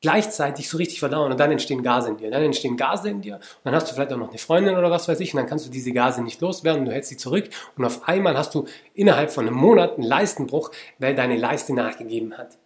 gleichzeitig 0.00 0.70
so 0.70 0.78
richtig 0.78 1.00
verdauen 1.00 1.30
und 1.30 1.38
dann 1.38 1.50
entstehen 1.50 1.82
Gase 1.82 2.08
in 2.08 2.16
dir. 2.16 2.30
Dann 2.30 2.42
entstehen 2.42 2.78
Gase 2.78 3.10
in 3.10 3.20
dir 3.20 3.34
und 3.34 3.42
dann 3.64 3.74
hast 3.74 3.90
du 3.90 3.94
vielleicht 3.94 4.14
auch 4.14 4.16
noch 4.16 4.30
eine 4.30 4.38
Freundin 4.38 4.74
oder 4.74 4.90
was 4.90 5.06
weiß 5.06 5.20
ich 5.20 5.34
und 5.34 5.36
dann 5.36 5.46
kannst 5.46 5.66
du 5.66 5.70
diese 5.70 5.92
Gase 5.92 6.22
nicht 6.22 6.40
loswerden, 6.40 6.86
du 6.86 6.92
hältst 6.92 7.10
sie 7.10 7.18
zurück 7.18 7.50
und 7.76 7.84
auf 7.84 8.08
einmal 8.08 8.38
hast 8.38 8.54
du 8.54 8.64
innerhalb 8.94 9.30
von 9.30 9.46
einem 9.46 9.54
Monat 9.54 9.98
einen 9.98 10.04
Leistenbruch, 10.04 10.70
weil 10.98 11.14
deine 11.14 11.36
Leiste 11.36 11.74
nachgegeben 11.74 12.38
hat. 12.38 12.56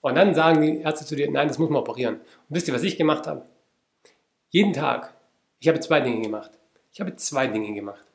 Und 0.00 0.14
dann 0.14 0.34
sagen 0.34 0.62
die 0.62 0.78
Ärzte 0.80 1.04
zu 1.04 1.14
dir, 1.14 1.30
nein, 1.30 1.48
das 1.48 1.58
muss 1.58 1.68
man 1.68 1.82
operieren. 1.82 2.14
Und 2.14 2.22
wisst 2.56 2.68
ihr, 2.68 2.74
was 2.74 2.84
ich 2.84 2.96
gemacht 2.96 3.26
habe? 3.26 3.44
Jeden 4.48 4.72
Tag. 4.72 5.12
Ich 5.58 5.68
habe 5.68 5.78
zwei 5.80 6.00
Dinge 6.00 6.22
gemacht. 6.22 6.52
Ich 6.90 7.02
habe 7.02 7.14
zwei 7.16 7.48
Dinge 7.48 7.74
gemacht. 7.74 8.06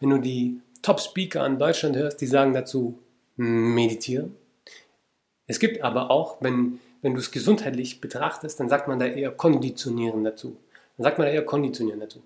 Wenn 0.00 0.10
du 0.10 0.18
die 0.18 0.60
Top-Speaker 0.86 1.44
in 1.46 1.58
Deutschland 1.58 1.96
hörst, 1.96 2.20
die 2.20 2.26
sagen 2.26 2.54
dazu, 2.54 2.98
meditieren. 3.36 4.36
Es 5.46 5.58
gibt 5.58 5.82
aber 5.82 6.10
auch, 6.10 6.38
wenn 6.40 6.80
wenn 7.06 7.14
du 7.14 7.20
es 7.20 7.30
gesundheitlich 7.30 8.00
betrachtest, 8.00 8.58
dann 8.58 8.68
sagt 8.68 8.88
man 8.88 8.98
da 8.98 9.06
eher 9.06 9.30
konditionieren 9.30 10.24
dazu. 10.24 10.56
Dann 10.96 11.04
sagt 11.04 11.18
man 11.18 11.28
da 11.28 11.32
eher 11.32 11.44
konditionieren 11.44 12.00
dazu. 12.00 12.20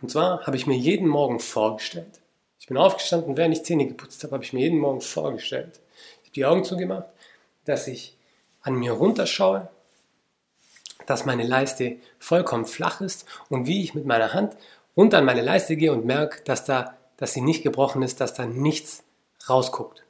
Und 0.00 0.10
zwar 0.10 0.44
habe 0.44 0.56
ich 0.56 0.66
mir 0.66 0.76
jeden 0.76 1.06
Morgen 1.06 1.38
vorgestellt, 1.38 2.20
ich 2.58 2.66
bin 2.66 2.76
aufgestanden, 2.76 3.36
während 3.36 3.56
ich 3.56 3.62
Zähne 3.62 3.86
geputzt 3.86 4.24
habe, 4.24 4.32
habe 4.32 4.42
ich 4.42 4.52
mir 4.52 4.62
jeden 4.62 4.80
Morgen 4.80 5.00
vorgestellt, 5.00 5.78
ich 6.22 6.30
habe 6.30 6.34
die 6.34 6.46
Augen 6.46 6.64
zugemacht, 6.64 7.06
dass 7.64 7.86
ich 7.86 8.16
an 8.62 8.74
mir 8.74 8.90
runterschaue, 8.90 9.68
dass 11.06 11.24
meine 11.24 11.44
Leiste 11.44 11.98
vollkommen 12.18 12.64
flach 12.64 13.00
ist 13.00 13.24
und 13.50 13.68
wie 13.68 13.84
ich 13.84 13.94
mit 13.94 14.04
meiner 14.04 14.34
Hand 14.34 14.56
runter 14.96 15.18
an 15.18 15.24
meine 15.24 15.42
Leiste 15.42 15.76
gehe 15.76 15.92
und 15.92 16.04
merke, 16.04 16.42
dass, 16.42 16.64
da, 16.64 16.97
dass 17.18 17.34
sie 17.34 17.42
nicht 17.42 17.62
gebrochen 17.62 18.02
ist, 18.02 18.20
dass 18.20 18.32
da 18.32 18.46
nichts 18.46 19.04
rausguckt. 19.48 20.04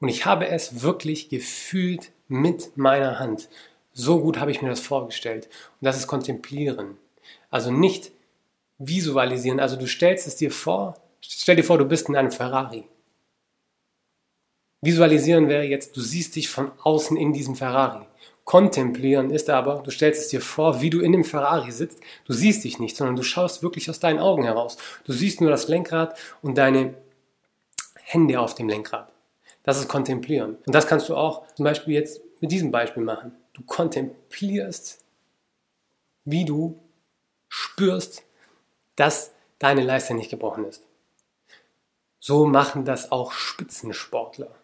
Und 0.00 0.08
ich 0.08 0.26
habe 0.26 0.46
es 0.46 0.82
wirklich 0.82 1.28
gefühlt 1.28 2.12
mit 2.28 2.76
meiner 2.76 3.18
Hand. 3.18 3.48
So 3.92 4.20
gut 4.20 4.38
habe 4.38 4.52
ich 4.52 4.62
mir 4.62 4.68
das 4.68 4.80
vorgestellt. 4.80 5.46
Und 5.80 5.86
das 5.86 5.96
ist 5.96 6.06
Kontemplieren. 6.06 6.96
Also 7.50 7.72
nicht 7.72 8.12
visualisieren. 8.78 9.58
Also 9.58 9.76
du 9.76 9.86
stellst 9.86 10.28
es 10.28 10.36
dir 10.36 10.52
vor, 10.52 10.94
stell 11.20 11.56
dir 11.56 11.64
vor, 11.64 11.78
du 11.78 11.84
bist 11.84 12.08
in 12.08 12.14
einem 12.16 12.30
Ferrari. 12.30 12.84
Visualisieren 14.80 15.48
wäre 15.48 15.64
jetzt, 15.64 15.96
du 15.96 16.00
siehst 16.00 16.36
dich 16.36 16.48
von 16.48 16.70
außen 16.80 17.16
in 17.16 17.32
diesem 17.32 17.56
Ferrari. 17.56 18.06
Kontemplieren 18.48 19.28
ist 19.28 19.50
aber, 19.50 19.82
du 19.84 19.90
stellst 19.90 20.22
es 20.22 20.28
dir 20.28 20.40
vor, 20.40 20.80
wie 20.80 20.88
du 20.88 21.00
in 21.00 21.12
dem 21.12 21.22
Ferrari 21.22 21.70
sitzt. 21.70 22.00
Du 22.24 22.32
siehst 22.32 22.64
dich 22.64 22.78
nicht, 22.78 22.96
sondern 22.96 23.14
du 23.14 23.22
schaust 23.22 23.62
wirklich 23.62 23.90
aus 23.90 24.00
deinen 24.00 24.18
Augen 24.18 24.44
heraus. 24.44 24.78
Du 25.04 25.12
siehst 25.12 25.42
nur 25.42 25.50
das 25.50 25.68
Lenkrad 25.68 26.18
und 26.40 26.56
deine 26.56 26.94
Hände 28.04 28.40
auf 28.40 28.54
dem 28.54 28.70
Lenkrad. 28.70 29.12
Das 29.64 29.78
ist 29.78 29.86
Kontemplieren. 29.86 30.56
Und 30.64 30.74
das 30.74 30.86
kannst 30.86 31.10
du 31.10 31.14
auch 31.14 31.46
zum 31.56 31.64
Beispiel 31.64 31.92
jetzt 31.92 32.22
mit 32.40 32.50
diesem 32.50 32.70
Beispiel 32.70 33.02
machen. 33.02 33.32
Du 33.52 33.62
kontemplierst, 33.64 35.04
wie 36.24 36.46
du 36.46 36.80
spürst, 37.50 38.22
dass 38.96 39.32
deine 39.58 39.82
Leiste 39.82 40.14
nicht 40.14 40.30
gebrochen 40.30 40.64
ist. 40.64 40.86
So 42.18 42.46
machen 42.46 42.86
das 42.86 43.12
auch 43.12 43.32
Spitzensportler. 43.32 44.57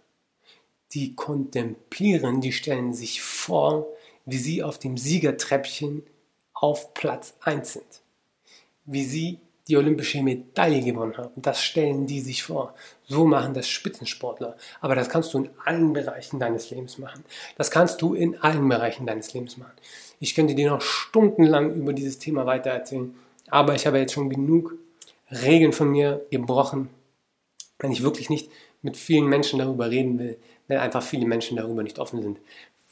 Die 0.94 1.14
kontemplieren, 1.14 2.40
die 2.40 2.52
stellen 2.52 2.94
sich 2.94 3.20
vor, 3.20 3.86
wie 4.24 4.38
sie 4.38 4.62
auf 4.62 4.78
dem 4.78 4.96
Siegertreppchen 4.96 6.04
auf 6.52 6.94
Platz 6.94 7.34
1 7.42 7.72
sind. 7.74 8.02
Wie 8.84 9.04
sie 9.04 9.40
die 9.66 9.76
olympische 9.76 10.22
Medaille 10.22 10.82
gewonnen 10.82 11.16
haben. 11.16 11.40
Das 11.40 11.62
stellen 11.62 12.06
die 12.06 12.20
sich 12.20 12.42
vor. 12.42 12.74
So 13.06 13.24
machen 13.24 13.54
das 13.54 13.66
Spitzensportler. 13.66 14.56
Aber 14.80 14.94
das 14.94 15.08
kannst 15.08 15.32
du 15.32 15.38
in 15.38 15.50
allen 15.64 15.92
Bereichen 15.94 16.38
deines 16.38 16.70
Lebens 16.70 16.98
machen. 16.98 17.24
Das 17.56 17.70
kannst 17.70 18.02
du 18.02 18.14
in 18.14 18.38
allen 18.38 18.68
Bereichen 18.68 19.06
deines 19.06 19.32
Lebens 19.32 19.56
machen. 19.56 19.72
Ich 20.20 20.34
könnte 20.34 20.54
dir 20.54 20.70
noch 20.70 20.82
stundenlang 20.82 21.74
über 21.74 21.94
dieses 21.94 22.18
Thema 22.18 22.44
weitererzählen. 22.44 23.14
Aber 23.48 23.74
ich 23.74 23.86
habe 23.86 23.98
jetzt 23.98 24.12
schon 24.12 24.28
genug 24.28 24.74
Regeln 25.30 25.72
von 25.72 25.88
mir 25.88 26.26
gebrochen, 26.30 26.90
wenn 27.78 27.92
ich 27.92 28.02
wirklich 28.02 28.28
nicht 28.28 28.50
mit 28.82 28.98
vielen 28.98 29.26
Menschen 29.26 29.58
darüber 29.58 29.90
reden 29.90 30.18
will, 30.18 30.36
weil 30.68 30.78
einfach 30.78 31.02
viele 31.02 31.26
Menschen 31.26 31.56
darüber 31.56 31.82
nicht 31.82 31.98
offen 31.98 32.22
sind. 32.22 32.38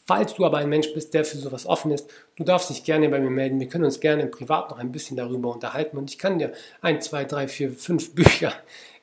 Falls 0.05 0.35
du 0.35 0.45
aber 0.45 0.59
ein 0.59 0.69
Mensch 0.69 0.93
bist, 0.95 1.15
der 1.15 1.25
für 1.25 1.37
sowas 1.37 1.65
offen 1.65 1.93
ist, 1.93 2.11
du 2.37 2.45
darfst 2.45 2.71
dich 2.71 2.83
gerne 2.83 3.09
bei 3.09 3.21
mir 3.21 3.31
melden. 3.31 3.61
Wir 3.61 3.69
können 3.69 3.85
uns 3.85 4.01
gerne 4.01 4.27
privat 4.27 4.71
noch 4.71 4.79
ein 4.79 4.91
bisschen 4.91 5.17
darüber 5.17 5.53
unterhalten 5.53 5.97
und 5.97 6.11
ich 6.11 6.19
kann 6.19 6.39
dir 6.39 6.53
ein, 6.81 7.01
zwei, 7.01 7.25
drei, 7.25 7.47
vier, 7.47 7.73
fünf 7.73 8.11
Bücher 8.15 8.53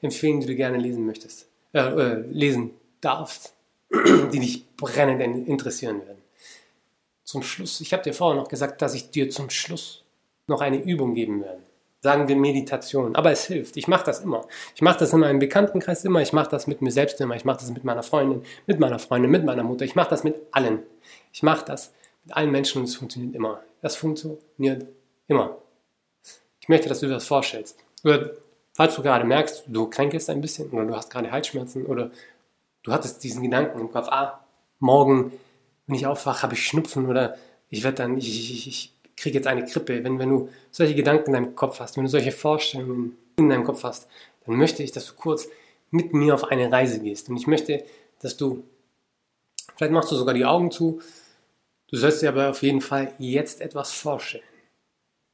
empfehlen, 0.01 0.41
die 0.41 0.47
du 0.47 0.55
gerne 0.55 0.77
lesen 0.77 1.05
möchtest, 1.05 1.47
äh, 1.73 1.79
äh, 1.79 2.21
lesen 2.29 2.71
darfst, 3.01 3.53
die 3.91 4.39
dich 4.39 4.75
brennend 4.75 5.47
interessieren 5.47 6.05
werden. 6.05 6.19
Zum 7.23 7.43
Schluss, 7.43 7.79
ich 7.79 7.93
habe 7.93 8.03
dir 8.03 8.13
vorher 8.13 8.41
noch 8.41 8.49
gesagt, 8.49 8.81
dass 8.81 8.93
ich 8.93 9.11
dir 9.11 9.29
zum 9.29 9.49
Schluss 9.49 10.03
noch 10.47 10.61
eine 10.61 10.81
Übung 10.81 11.13
geben 11.13 11.41
werde 11.41 11.68
sagen 12.01 12.27
wir 12.27 12.35
Meditation. 12.35 13.15
Aber 13.15 13.31
es 13.31 13.45
hilft. 13.45 13.77
Ich 13.77 13.87
mache 13.87 14.05
das 14.05 14.21
immer. 14.21 14.45
Ich 14.75 14.81
mache 14.81 14.99
das 14.99 15.13
in 15.13 15.19
meinem 15.19 15.39
Bekanntenkreis 15.39 16.05
immer. 16.05 16.21
Ich 16.21 16.33
mache 16.33 16.49
das 16.49 16.67
mit 16.67 16.81
mir 16.81 16.91
selbst 16.91 17.19
immer. 17.21 17.35
Ich 17.35 17.45
mache 17.45 17.59
das 17.59 17.69
mit 17.71 17.83
meiner 17.83 18.03
Freundin, 18.03 18.43
mit 18.67 18.79
meiner 18.79 18.99
Freundin, 18.99 19.31
mit 19.31 19.43
meiner 19.43 19.63
Mutter. 19.63 19.85
Ich 19.85 19.95
mache 19.95 20.09
das 20.09 20.23
mit 20.23 20.35
allen. 20.51 20.79
Ich 21.33 21.43
mache 21.43 21.65
das 21.65 21.93
mit 22.23 22.35
allen 22.35 22.51
Menschen 22.51 22.79
und 22.79 22.89
es 22.89 22.95
funktioniert 22.95 23.35
immer. 23.35 23.61
Das 23.81 23.95
funktioniert 23.95 24.85
immer. 25.27 25.57
Ich 26.59 26.69
möchte, 26.69 26.89
dass 26.89 26.99
du 26.99 27.07
dir 27.07 27.13
das 27.13 27.27
vorstellst. 27.27 27.77
Oder 28.03 28.31
falls 28.73 28.95
du 28.95 29.01
gerade 29.01 29.25
merkst, 29.25 29.63
du 29.67 29.89
kränkelst 29.89 30.29
ein 30.29 30.41
bisschen 30.41 30.69
oder 30.69 30.85
du 30.85 30.95
hast 30.95 31.09
gerade 31.09 31.31
Halsschmerzen 31.31 31.85
oder 31.85 32.11
du 32.83 32.91
hattest 32.91 33.23
diesen 33.23 33.43
Gedanken 33.43 33.79
im 33.79 33.91
Kopf, 33.91 34.07
ah, 34.09 34.45
morgen, 34.79 35.33
wenn 35.87 35.95
ich 35.95 36.05
aufwache, 36.05 36.43
habe 36.43 36.53
ich 36.53 36.65
Schnupfen 36.65 37.07
oder 37.07 37.37
ich 37.69 37.83
werde 37.83 37.97
dann, 37.97 38.17
ich, 38.17 38.27
ich, 38.27 38.67
ich, 38.67 38.93
kriege 39.19 39.37
jetzt 39.37 39.47
eine 39.47 39.65
Krippe, 39.65 40.03
wenn, 40.03 40.19
wenn 40.19 40.29
du 40.29 40.49
solche 40.71 40.95
Gedanken 40.95 41.27
in 41.27 41.33
deinem 41.33 41.55
Kopf 41.55 41.79
hast, 41.79 41.97
wenn 41.97 42.03
du 42.03 42.09
solche 42.09 42.31
Vorstellungen 42.31 43.17
in 43.37 43.49
deinem 43.49 43.63
Kopf 43.63 43.83
hast, 43.83 44.07
dann 44.45 44.55
möchte 44.55 44.83
ich, 44.83 44.91
dass 44.91 45.07
du 45.07 45.13
kurz 45.13 45.47
mit 45.91 46.13
mir 46.13 46.33
auf 46.33 46.45
eine 46.45 46.71
Reise 46.71 46.99
gehst. 46.99 47.29
Und 47.29 47.37
ich 47.37 47.47
möchte, 47.47 47.83
dass 48.21 48.37
du, 48.37 48.63
vielleicht 49.75 49.93
machst 49.93 50.11
du 50.11 50.15
sogar 50.15 50.33
die 50.33 50.45
Augen 50.45 50.71
zu, 50.71 51.01
du 51.89 51.97
sollst 51.97 52.21
dir 52.21 52.29
aber 52.29 52.49
auf 52.49 52.61
jeden 52.61 52.81
Fall 52.81 53.13
jetzt 53.17 53.61
etwas 53.61 53.91
vorstellen. 53.91 54.43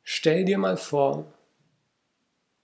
Stell 0.03 0.45
dir 0.45 0.57
mal 0.57 0.77
vor, 0.77 1.25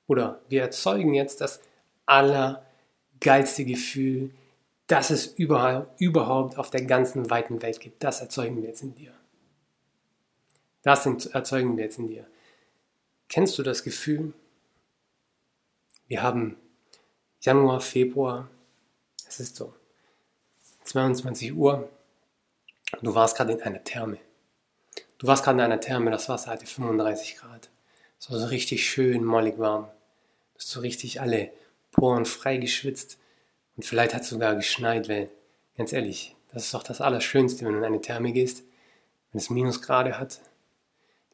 oder 0.07 0.41
wir 0.49 0.61
erzeugen 0.61 1.13
jetzt 1.13 1.41
das 1.41 1.61
allergeilste 2.05 3.65
Gefühl, 3.65 4.31
das 4.87 5.09
es 5.09 5.27
überhaupt 5.27 6.57
auf 6.57 6.69
der 6.69 6.83
ganzen 6.83 7.29
weiten 7.29 7.61
Welt 7.61 7.79
gibt. 7.79 8.03
Das 8.03 8.21
erzeugen 8.21 8.57
wir 8.57 8.67
jetzt 8.69 8.83
in 8.83 8.93
dir. 8.93 9.13
Das 10.83 11.05
erzeugen 11.05 11.77
wir 11.77 11.83
jetzt 11.83 11.99
in 11.99 12.07
dir. 12.07 12.25
Kennst 13.29 13.57
du 13.57 13.63
das 13.63 13.83
Gefühl? 13.83 14.33
Wir 16.07 16.23
haben 16.23 16.57
Januar, 17.39 17.81
Februar, 17.81 18.49
es 19.27 19.39
ist 19.39 19.55
so 19.55 19.73
22 20.83 21.53
Uhr, 21.53 21.89
du 23.01 23.15
warst 23.15 23.37
gerade 23.37 23.53
in 23.53 23.61
einer 23.61 23.83
Therme. 23.83 24.17
Du 25.17 25.27
warst 25.27 25.43
gerade 25.43 25.59
in 25.59 25.65
einer 25.65 25.79
Therme, 25.79 26.11
das 26.11 26.27
Wasser 26.27 26.51
hatte 26.51 26.65
35 26.65 27.37
Grad. 27.37 27.69
Es 28.19 28.29
war 28.29 28.39
so 28.39 28.47
richtig 28.47 28.89
schön 28.89 29.23
mollig 29.23 29.57
warm. 29.57 29.85
Du 29.85 30.59
hast 30.59 30.69
so 30.69 30.79
richtig 30.81 31.21
alle 31.21 31.51
Poren 31.91 32.25
frei 32.25 32.57
geschwitzt 32.57 33.17
und 33.75 33.83
vielleicht 33.83 34.13
hat 34.13 34.23
es 34.23 34.29
sogar 34.29 34.55
geschneit, 34.55 35.07
weil, 35.07 35.29
ganz 35.77 35.93
ehrlich, 35.93 36.35
das 36.51 36.65
ist 36.65 36.73
doch 36.73 36.83
das 36.83 37.01
Allerschönste, 37.01 37.65
wenn 37.65 37.73
du 37.73 37.79
in 37.79 37.85
eine 37.85 38.01
Therme 38.01 38.33
gehst, 38.33 38.63
wenn 39.31 39.39
es 39.39 39.49
Minusgrade 39.49 40.19
hat, 40.19 40.41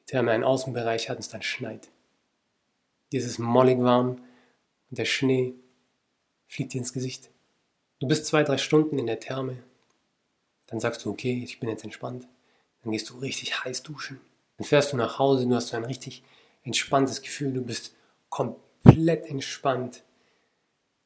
Therme 0.07 0.31
einen 0.31 0.45
Außenbereich 0.45 1.09
hat 1.09 1.17
und 1.17 1.23
es 1.23 1.29
dann 1.29 1.43
schneit. 1.43 1.89
Dieses 3.11 3.37
mollig 3.39 3.79
warm 3.79 4.21
und 4.89 4.97
der 4.97 5.05
Schnee 5.05 5.53
fliegt 6.47 6.73
dir 6.73 6.79
ins 6.79 6.93
Gesicht. 6.93 7.29
Du 7.99 8.07
bist 8.07 8.25
zwei, 8.25 8.43
drei 8.43 8.57
Stunden 8.57 8.97
in 8.99 9.05
der 9.05 9.19
Therme. 9.19 9.57
Dann 10.67 10.79
sagst 10.79 11.03
du, 11.03 11.11
okay, 11.11 11.41
ich 11.43 11.59
bin 11.59 11.69
jetzt 11.69 11.83
entspannt. 11.83 12.27
Dann 12.83 12.91
gehst 12.91 13.09
du 13.09 13.17
richtig 13.17 13.63
heiß 13.63 13.83
duschen. 13.83 14.19
Dann 14.57 14.65
fährst 14.65 14.93
du 14.93 14.97
nach 14.97 15.19
Hause, 15.19 15.45
du 15.45 15.55
hast 15.55 15.69
so 15.69 15.77
ein 15.77 15.85
richtig 15.85 16.23
entspanntes 16.63 17.21
Gefühl, 17.21 17.53
du 17.53 17.63
bist 17.63 17.93
komplett 18.29 19.25
entspannt. 19.25 20.03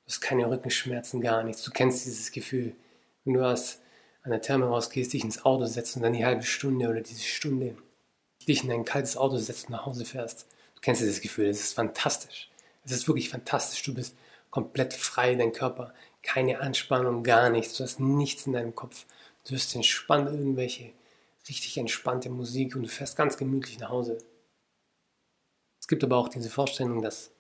Du 0.03 0.11
hast 0.11 0.21
keine 0.21 0.49
Rückenschmerzen, 0.49 1.21
gar 1.21 1.43
nichts. 1.43 1.63
Du 1.63 1.71
kennst 1.71 2.05
dieses 2.05 2.31
Gefühl, 2.31 2.75
wenn 3.23 3.33
du 3.33 3.47
aus 3.47 3.79
einer 4.23 4.41
Therme 4.41 4.65
rausgehst, 4.65 5.13
dich 5.13 5.23
ins 5.23 5.43
Auto 5.43 5.65
setzt 5.65 5.95
und 5.95 6.03
dann 6.03 6.13
die 6.13 6.25
halbe 6.25 6.43
Stunde 6.43 6.87
oder 6.87 7.01
diese 7.01 7.23
Stunde 7.23 7.75
dich 8.45 8.63
in 8.63 8.71
ein 8.71 8.85
kaltes 8.85 9.17
Auto 9.17 9.37
setzt 9.37 9.65
und 9.65 9.71
nach 9.71 9.85
Hause 9.85 10.05
fährst. 10.05 10.47
Du 10.75 10.81
kennst 10.81 11.01
dieses 11.01 11.21
Gefühl, 11.21 11.47
es 11.47 11.61
ist 11.61 11.73
fantastisch. 11.73 12.49
Es 12.83 12.91
ist 12.91 13.07
wirklich 13.07 13.29
fantastisch. 13.29 13.83
Du 13.83 13.93
bist 13.93 14.15
komplett 14.49 14.93
frei, 14.93 15.35
dein 15.35 15.51
Körper 15.51 15.93
Keine 16.23 16.59
Anspannung, 16.59 17.23
gar 17.23 17.49
nichts. 17.49 17.75
Du 17.77 17.83
hast 17.83 17.99
nichts 17.99 18.45
in 18.45 18.53
deinem 18.53 18.75
Kopf. 18.75 19.05
Du 19.43 19.53
wirst 19.53 19.75
entspannt, 19.75 20.29
irgendwelche 20.29 20.93
richtig 21.49 21.77
entspannte 21.77 22.29
Musik 22.29 22.75
und 22.75 22.83
du 22.83 22.89
fährst 22.89 23.17
ganz 23.17 23.37
gemütlich 23.37 23.79
nach 23.79 23.89
Hause. 23.89 24.19
Es 25.79 25.87
gibt 25.87 26.03
aber 26.03 26.17
auch 26.17 26.29
diese 26.29 26.49
Vorstellung, 26.49 27.01
dass 27.01 27.31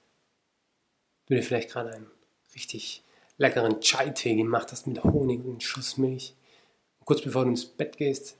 du 1.27 1.35
dir 1.35 1.43
vielleicht 1.43 1.69
gerade 1.69 1.93
einen 1.93 2.11
richtig 2.55 3.03
leckeren 3.37 3.81
Chai-Tee 3.81 4.35
gemacht 4.35 4.71
hast 4.71 4.87
mit 4.87 5.03
Honig 5.03 5.45
und 5.45 5.63
Schuss 5.63 5.97
Milch. 5.97 6.35
Kurz 7.05 7.21
bevor 7.21 7.43
du 7.43 7.51
ins 7.51 7.65
Bett 7.65 7.97
gehst, 7.97 8.37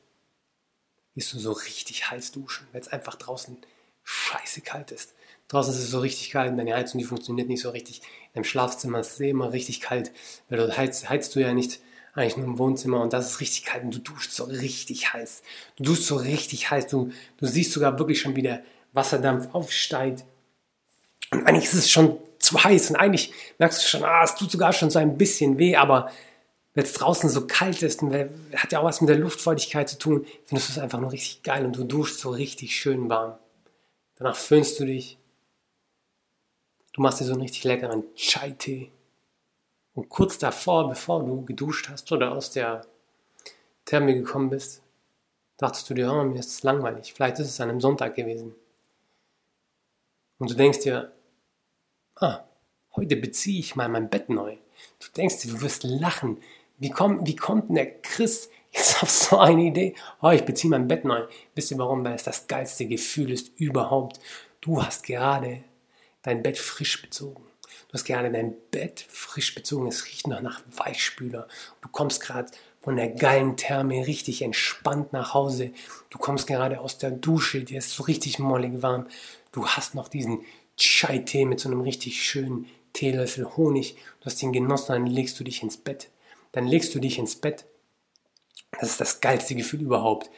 gehst 1.15 1.33
du 1.33 1.39
so 1.39 1.51
richtig 1.51 2.09
heiß 2.09 2.31
duschen, 2.31 2.67
weil 2.71 2.81
es 2.81 2.87
einfach 2.87 3.15
draußen 3.15 3.57
scheiße 4.03 4.61
kalt 4.61 4.91
ist. 4.91 5.13
Draußen 5.47 5.73
ist 5.73 5.79
es 5.79 5.91
so 5.91 5.99
richtig 5.99 6.31
kalt 6.31 6.51
und 6.51 6.57
deine 6.57 6.73
Heizung, 6.73 6.99
die 6.99 7.05
funktioniert 7.05 7.49
nicht 7.49 7.61
so 7.61 7.71
richtig. 7.71 7.99
In 7.99 8.35
deinem 8.35 8.43
Schlafzimmer 8.45 8.99
ist 8.99 9.13
es 9.13 9.19
immer 9.19 9.51
richtig 9.51 9.81
kalt, 9.81 10.11
weil 10.49 10.57
dort 10.57 10.77
heizt, 10.77 11.09
heizt 11.09 11.35
du 11.35 11.41
ja 11.41 11.53
nicht 11.53 11.81
eigentlich 12.13 12.37
nur 12.37 12.45
im 12.45 12.57
Wohnzimmer 12.57 13.01
und 13.01 13.13
das 13.13 13.31
ist 13.31 13.39
richtig 13.41 13.65
kalt 13.65 13.83
und 13.83 13.95
du 13.95 13.99
duschst 13.99 14.33
so 14.33 14.43
richtig 14.45 15.13
heiß. 15.13 15.43
Du 15.77 15.83
duschst 15.83 16.07
so 16.07 16.15
richtig 16.15 16.69
heiß, 16.69 16.87
du, 16.87 17.11
du 17.37 17.45
siehst 17.45 17.71
sogar 17.71 17.97
wirklich 17.99 18.21
schon, 18.21 18.35
wie 18.35 18.41
der 18.41 18.63
Wasserdampf 18.93 19.53
aufsteigt. 19.53 20.25
Und 21.31 21.47
eigentlich 21.47 21.65
ist 21.65 21.73
es 21.73 21.89
schon 21.89 22.17
zu 22.39 22.61
heiß 22.63 22.89
und 22.89 22.95
eigentlich 22.97 23.33
merkst 23.59 23.81
du 23.81 23.87
schon, 23.87 24.03
ah, 24.03 24.23
es 24.23 24.35
tut 24.35 24.51
sogar 24.51 24.73
schon 24.73 24.89
so 24.89 24.99
ein 24.99 25.17
bisschen 25.17 25.57
weh, 25.57 25.75
aber 25.75 26.11
weil 26.73 26.83
es 26.83 26.93
draußen 26.93 27.29
so 27.29 27.47
kalt 27.47 27.81
ist 27.81 28.01
und 28.01 28.13
hat 28.13 28.71
ja 28.71 28.79
auch 28.79 28.85
was 28.85 29.01
mit 29.01 29.09
der 29.09 29.17
Luftfeuchtigkeit 29.17 29.89
zu 29.89 29.97
tun, 29.97 30.25
findest 30.45 30.69
du 30.69 30.73
es 30.73 30.79
einfach 30.79 30.99
nur 30.99 31.11
richtig 31.11 31.43
geil 31.43 31.65
und 31.65 31.75
du 31.75 31.83
duschst 31.83 32.19
so 32.19 32.29
richtig 32.29 32.75
schön 32.75 33.09
warm. 33.09 33.37
Danach 34.15 34.35
föhnst 34.35 34.79
du 34.79 34.85
dich. 34.85 35.17
Du 36.93 37.01
machst 37.01 37.19
dir 37.19 37.25
so 37.25 37.33
einen 37.33 37.41
richtig 37.41 37.63
leckeren 37.63 38.03
Chai-Tee. 38.15 38.91
Und 39.93 40.09
kurz 40.09 40.37
davor, 40.37 40.87
bevor 40.87 41.23
du 41.23 41.43
geduscht 41.43 41.89
hast 41.89 42.11
oder 42.11 42.31
aus 42.31 42.51
der 42.51 42.85
Therme 43.85 44.13
gekommen 44.13 44.49
bist, 44.49 44.81
dachtest 45.57 45.89
du 45.89 45.93
dir, 45.93 46.11
oh, 46.11 46.23
mir 46.23 46.39
ist 46.39 46.49
es 46.49 46.63
langweilig. 46.63 47.13
Vielleicht 47.13 47.39
ist 47.39 47.49
es 47.49 47.59
an 47.59 47.69
einem 47.69 47.81
Sonntag 47.81 48.15
gewesen. 48.15 48.55
Und 50.37 50.49
du 50.49 50.55
denkst 50.55 50.79
dir, 50.79 51.11
ah, 52.15 52.43
heute 52.95 53.15
beziehe 53.15 53.59
ich 53.59 53.75
mal 53.75 53.89
mein 53.89 54.09
Bett 54.09 54.29
neu. 54.29 54.57
Du 54.99 55.07
denkst 55.15 55.41
dir, 55.41 55.51
du 55.51 55.61
wirst 55.61 55.83
lachen. 55.83 56.41
Wie, 56.81 56.89
komm, 56.89 57.27
wie 57.27 57.35
kommt 57.35 57.69
denn 57.69 57.75
der 57.75 58.01
Chris 58.01 58.49
jetzt 58.71 59.03
auf 59.03 59.11
so 59.11 59.37
eine 59.37 59.65
Idee? 59.65 59.93
Oh, 60.19 60.31
ich 60.31 60.43
beziehe 60.43 60.71
mein 60.71 60.87
Bett 60.87 61.05
neu. 61.05 61.27
Wisst 61.53 61.69
ihr 61.69 61.77
warum? 61.77 62.03
Weil 62.03 62.15
es 62.15 62.23
das 62.23 62.47
geilste 62.47 62.87
Gefühl 62.87 63.31
ist 63.31 63.51
überhaupt. 63.57 64.19
Du 64.61 64.81
hast 64.81 65.03
gerade 65.03 65.63
dein 66.23 66.41
Bett 66.41 66.57
frisch 66.57 66.99
bezogen. 66.99 67.43
Du 67.87 67.93
hast 67.93 68.03
gerade 68.03 68.31
dein 68.31 68.55
Bett 68.71 69.05
frisch 69.07 69.53
bezogen. 69.53 69.85
Es 69.85 70.07
riecht 70.07 70.25
noch 70.25 70.41
nach 70.41 70.63
Weichspüler. 70.75 71.47
Du 71.81 71.89
kommst 71.89 72.19
gerade 72.19 72.51
von 72.81 72.95
der 72.95 73.09
geilen 73.09 73.57
Therme 73.57 74.07
richtig 74.07 74.41
entspannt 74.41 75.13
nach 75.13 75.35
Hause. 75.35 75.73
Du 76.09 76.17
kommst 76.17 76.47
gerade 76.47 76.79
aus 76.79 76.97
der 76.97 77.11
Dusche, 77.11 77.63
dir 77.63 77.77
ist 77.77 77.91
so 77.91 78.01
richtig 78.03 78.39
mollig 78.39 78.81
warm. 78.81 79.05
Du 79.51 79.67
hast 79.67 79.93
noch 79.93 80.07
diesen 80.07 80.41
Chai-Tee 80.77 81.45
mit 81.45 81.59
so 81.59 81.69
einem 81.69 81.81
richtig 81.81 82.23
schönen 82.23 82.65
Teelöffel 82.93 83.55
Honig. 83.55 83.97
Du 84.21 84.25
hast 84.25 84.41
ihn 84.41 84.51
genossen, 84.51 84.93
dann 84.93 85.05
legst 85.05 85.39
du 85.39 85.43
dich 85.43 85.61
ins 85.61 85.77
Bett. 85.77 86.09
Dann 86.51 86.67
legst 86.67 86.93
du 86.95 86.99
dich 86.99 87.17
ins 87.17 87.35
Bett. 87.35 87.65
Das 88.79 88.89
ist 88.89 89.01
das 89.01 89.21
geilste 89.21 89.55
Gefühl 89.55 89.81
überhaupt. 89.81 90.29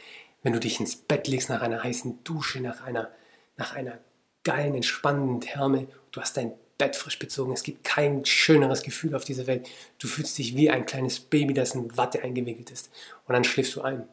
Wenn 0.42 0.54
du 0.54 0.60
dich 0.60 0.80
ins 0.80 0.96
Bett 0.96 1.28
legst 1.28 1.50
nach 1.50 1.62
einer 1.62 1.84
heißen 1.84 2.24
Dusche, 2.24 2.60
nach 2.60 2.84
einer, 2.84 3.10
nach 3.58 3.76
einer 3.76 4.00
geilen, 4.44 4.76
entspannenden 4.76 5.42
Therme. 5.42 5.88
Du 6.12 6.22
hast 6.22 6.38
dein 6.38 6.54
Bett 6.78 6.96
frisch 6.96 7.20
bezogen. 7.20 7.54
Es 7.54 7.64
gibt 7.64 7.84
kein 7.84 8.26
schöneres 8.26 8.84
Gefühl 8.84 9.16
auf 9.16 9.26
dieser 9.26 9.48
Welt. 9.48 9.68
Du 10.00 10.08
fühlst 10.08 10.38
dich 10.38 10.56
wie 10.56 10.70
ein 10.70 10.86
kleines 10.86 11.20
Baby, 11.20 11.54
das 11.54 11.76
in 11.76 11.96
Watte 11.98 12.22
eingewickelt 12.24 12.72
ist. 12.72 12.92
Und 13.26 13.34
dann 13.34 13.44
schläfst 13.44 13.76
du 13.76 13.82
ein. 13.82 14.08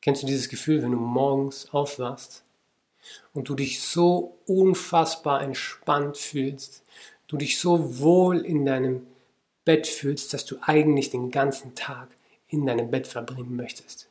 Kennst 0.00 0.22
du 0.22 0.26
dieses 0.26 0.48
Gefühl, 0.48 0.82
wenn 0.82 0.92
du 0.92 0.98
morgens 0.98 1.68
aufwachst 1.70 2.44
und 3.32 3.48
du 3.48 3.54
dich 3.54 3.80
so 3.80 4.38
unfassbar 4.46 5.42
entspannt 5.42 6.16
fühlst, 6.16 6.84
du 7.26 7.36
dich 7.36 7.58
so 7.58 7.98
wohl 7.98 8.44
in 8.44 8.64
deinem 8.64 9.06
Bett 9.66 9.86
fühlst, 9.86 10.32
dass 10.32 10.46
du 10.46 10.56
eigentlich 10.62 11.10
den 11.10 11.30
ganzen 11.30 11.74
Tag 11.74 12.08
in 12.48 12.64
deinem 12.64 12.90
Bett 12.90 13.06
verbringen 13.06 13.54
möchtest. 13.54 14.08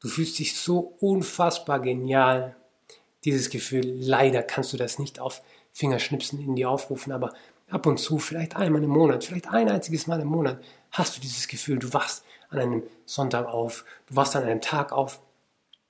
Du 0.00 0.08
fühlst 0.08 0.38
dich 0.38 0.54
so 0.54 0.94
unfassbar 1.00 1.80
genial, 1.80 2.54
dieses 3.24 3.50
Gefühl. 3.50 3.84
Leider 3.98 4.42
kannst 4.44 4.72
du 4.72 4.76
das 4.76 5.00
nicht 5.00 5.18
auf 5.18 5.42
Fingerschnipsen 5.72 6.38
in 6.38 6.54
dir 6.54 6.70
aufrufen, 6.70 7.12
aber 7.12 7.32
ab 7.70 7.86
und 7.86 7.98
zu, 7.98 8.18
vielleicht 8.18 8.54
einmal 8.56 8.84
im 8.84 8.90
Monat, 8.90 9.24
vielleicht 9.24 9.48
ein 9.48 9.68
einziges 9.68 10.06
Mal 10.06 10.20
im 10.20 10.28
Monat, 10.28 10.62
hast 10.92 11.16
du 11.16 11.20
dieses 11.20 11.48
Gefühl, 11.48 11.78
du 11.78 11.92
wachst 11.92 12.24
an 12.50 12.58
einem 12.58 12.82
Sonntag 13.06 13.46
auf, 13.46 13.84
du 14.06 14.16
wachst 14.16 14.36
an 14.36 14.44
einem 14.44 14.60
Tag 14.60 14.92
auf, 14.92 15.20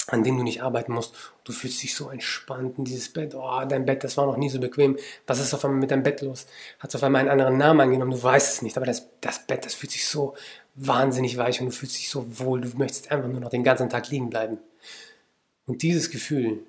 an 0.09 0.23
dem 0.23 0.37
du 0.37 0.45
nicht 0.45 0.63
arbeiten 0.63 0.93
musst. 0.93 1.15
Du 1.45 1.53
fühlst 1.53 1.83
dich 1.83 1.95
so 1.95 2.11
entspannt 2.11 2.79
in 2.79 2.85
dieses 2.85 3.13
Bett. 3.13 3.35
Oh, 3.35 3.61
dein 3.69 3.85
Bett, 3.85 4.05
das 4.05 4.17
war 4.17 4.27
noch 4.27 4.37
nie 4.37 4.49
so 4.49 4.61
bequem. 4.61 4.97
Was 5.27 5.41
ist 5.41 5.53
auf 5.53 5.65
einmal 5.65 5.81
mit 5.81 5.91
deinem 5.91 6.03
Bett 6.03 6.21
los? 6.23 6.47
Hat 6.79 6.91
es 6.91 6.97
auf 6.97 7.03
einmal 7.03 7.23
einen 7.23 7.31
anderen 7.31 7.59
Namen 7.59 7.81
angenommen? 7.81 8.13
Du 8.13 8.23
weißt 8.23 8.55
es 8.55 8.63
nicht, 8.63 8.77
aber 8.77 8.87
das, 8.87 9.09
das 9.21 9.47
Bett, 9.47 9.65
das 9.65 9.75
fühlt 9.75 9.91
sich 9.91 10.07
so 10.07 10.35
wahnsinnig 10.75 11.37
weich 11.37 11.61
und 11.61 11.67
du 11.67 11.73
fühlst 11.73 11.97
dich 11.97 12.09
so 12.09 12.39
wohl. 12.39 12.61
Du 12.61 12.77
möchtest 12.77 13.11
einfach 13.11 13.29
nur 13.29 13.41
noch 13.41 13.51
den 13.51 13.65
ganzen 13.65 13.89
Tag 13.89 14.09
liegen 14.11 14.31
bleiben. 14.31 14.59
Und 15.67 15.83
dieses 15.83 16.11
Gefühl, 16.11 16.65